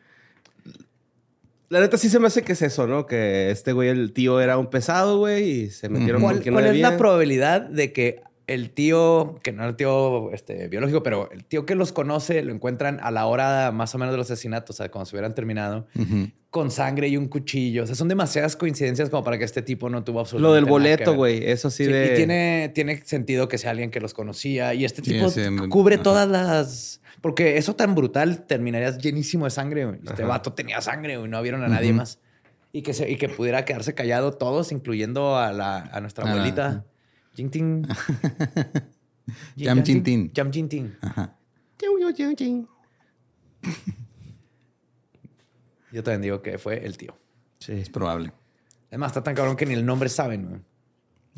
[1.69, 3.05] La neta sí se me hace que es eso, ¿no?
[3.05, 6.65] Que este güey, el tío, era un pesado, güey, y se metieron ¿Cuál, con cuál
[6.65, 8.21] no es la probabilidad de que
[8.53, 12.41] el tío, que no era el tío este, biológico, pero el tío que los conoce,
[12.43, 15.15] lo encuentran a la hora más o menos de los asesinatos, o sea, cuando se
[15.15, 15.87] hubieran terminado,
[16.49, 17.83] con sangre y un cuchillo?
[17.83, 20.65] O sea, son demasiadas coincidencias como para que este tipo no tuvo absolutamente Lo del
[20.65, 21.47] boleto, güey.
[21.49, 22.13] Eso sí, Sí, de.
[22.13, 24.73] Y tiene, tiene sentido que sea alguien que los conocía.
[24.73, 26.03] Y este tipo sí, cubre ajá.
[26.03, 27.01] todas las.
[27.21, 29.85] Porque eso tan brutal terminarías llenísimo de sangre.
[29.85, 29.97] güey.
[29.99, 30.25] Este Ajá.
[30.27, 32.17] vato tenía sangre y no vieron a nadie más.
[32.71, 36.27] Y que, se, y que pudiera quedarse callado todos, incluyendo a, la, a nuestra A
[36.27, 36.85] la- abuelita.
[37.35, 37.87] Jintin.
[39.57, 40.31] Jam Jintin.
[40.35, 40.97] Jam Jintin.
[41.01, 41.35] Ajá.
[45.91, 47.17] Yo también digo que fue el tío.
[47.59, 47.73] Sí.
[47.73, 48.31] Es probable.
[48.89, 50.47] Además, está tan cabrón que ni el nombre saben.
[50.47, 50.61] güey.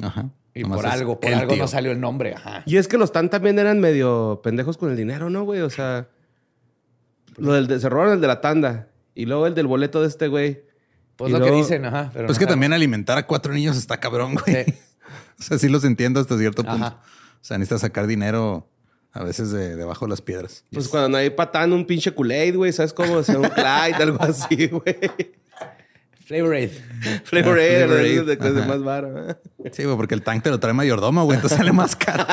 [0.02, 0.30] Ajá.
[0.54, 1.62] Y Nomás por algo, por el algo tío.
[1.64, 2.34] no salió el nombre.
[2.36, 2.64] Ajá.
[2.66, 5.62] Y es que los Tan también eran medio pendejos con el dinero, ¿no, güey?
[5.62, 6.10] O sea,
[7.38, 10.08] lo del de, se robaron el de la tanda y luego el del boleto de
[10.10, 10.64] este güey.
[11.16, 12.10] Pues Y lo que dicen, ajá.
[12.14, 12.52] Pero Pues no que sabemos.
[12.54, 14.66] también alimentar a cuatro niños está cabrón, güey.
[14.66, 14.74] Sí.
[15.40, 16.86] O sea, sí los entiendo hasta cierto punto.
[16.86, 16.98] Ajá.
[17.42, 18.68] O sea, necesitas sacar dinero
[19.14, 20.64] a veces de debajo de las piedras.
[20.72, 23.16] Pues cuando no hay patán, un pinche Kool-Aid, güey, ¿sabes cómo?
[23.16, 24.98] O sea, un Clyde, algo así, güey.
[26.26, 26.70] Flavor Aid.
[27.26, 28.68] Flavor Ah, Aid, Flavor de, Aid, de, de ajá.
[28.70, 29.30] más varo.
[29.32, 29.36] ¿eh?
[29.74, 31.36] Sí, güey, porque el tank te lo trae mayordomo, güey.
[31.36, 32.26] Entonces sale más caro.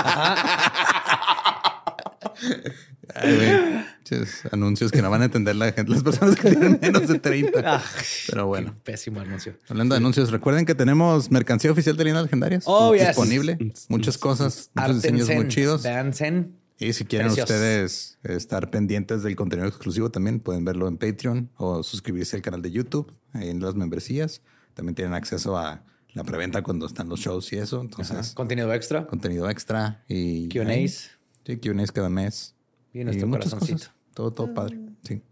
[3.14, 3.84] Ay, güey.
[4.04, 7.18] Chis, Anuncios que no van a entender la gente, las personas que tienen menos de
[7.18, 7.62] 30.
[7.64, 7.82] Ah,
[8.28, 8.74] Pero bueno.
[8.84, 9.54] Pésimo anuncio.
[9.68, 12.64] Hablando de anuncios, recuerden que tenemos mercancía oficial de Líneas Legendarias.
[12.66, 13.08] Oh, yes.
[13.08, 13.58] disponible.
[13.88, 15.82] Muchas cosas, muchos diseños Artensen, muy chidos.
[15.82, 16.56] Dansen.
[16.80, 17.50] Y si quieren Precios.
[17.50, 22.62] ustedes estar pendientes del contenido exclusivo también, pueden verlo en Patreon o suscribirse al canal
[22.62, 24.42] de YouTube, en las membresías.
[24.74, 27.80] También tienen acceso a la preventa cuando están los shows y eso.
[27.80, 29.06] Entonces, Contenido extra.
[29.08, 30.48] contenido extra y...
[30.48, 31.10] Q&As.
[31.48, 32.54] Sí, Q&As cada mes.
[32.92, 33.78] Y nuestro muchas corazoncito.
[33.78, 33.94] cosas.
[34.12, 34.78] Todo, todo padre.
[35.02, 35.22] Sí.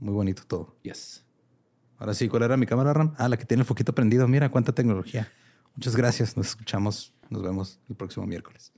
[0.00, 0.76] Muy bonito todo.
[0.82, 1.24] Yes.
[1.98, 3.14] Ahora sí, ¿cuál era mi cámara, Ram?
[3.16, 4.26] Ah, la que tiene el foquito prendido.
[4.26, 5.30] Mira cuánta tecnología.
[5.76, 6.36] Muchas gracias.
[6.36, 7.14] Nos escuchamos.
[7.30, 8.72] Nos vemos el próximo miércoles.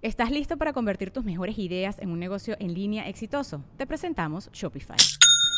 [0.00, 3.64] ¿Estás listo para convertir tus mejores ideas en un negocio en línea exitoso?
[3.78, 4.96] Te presentamos Shopify.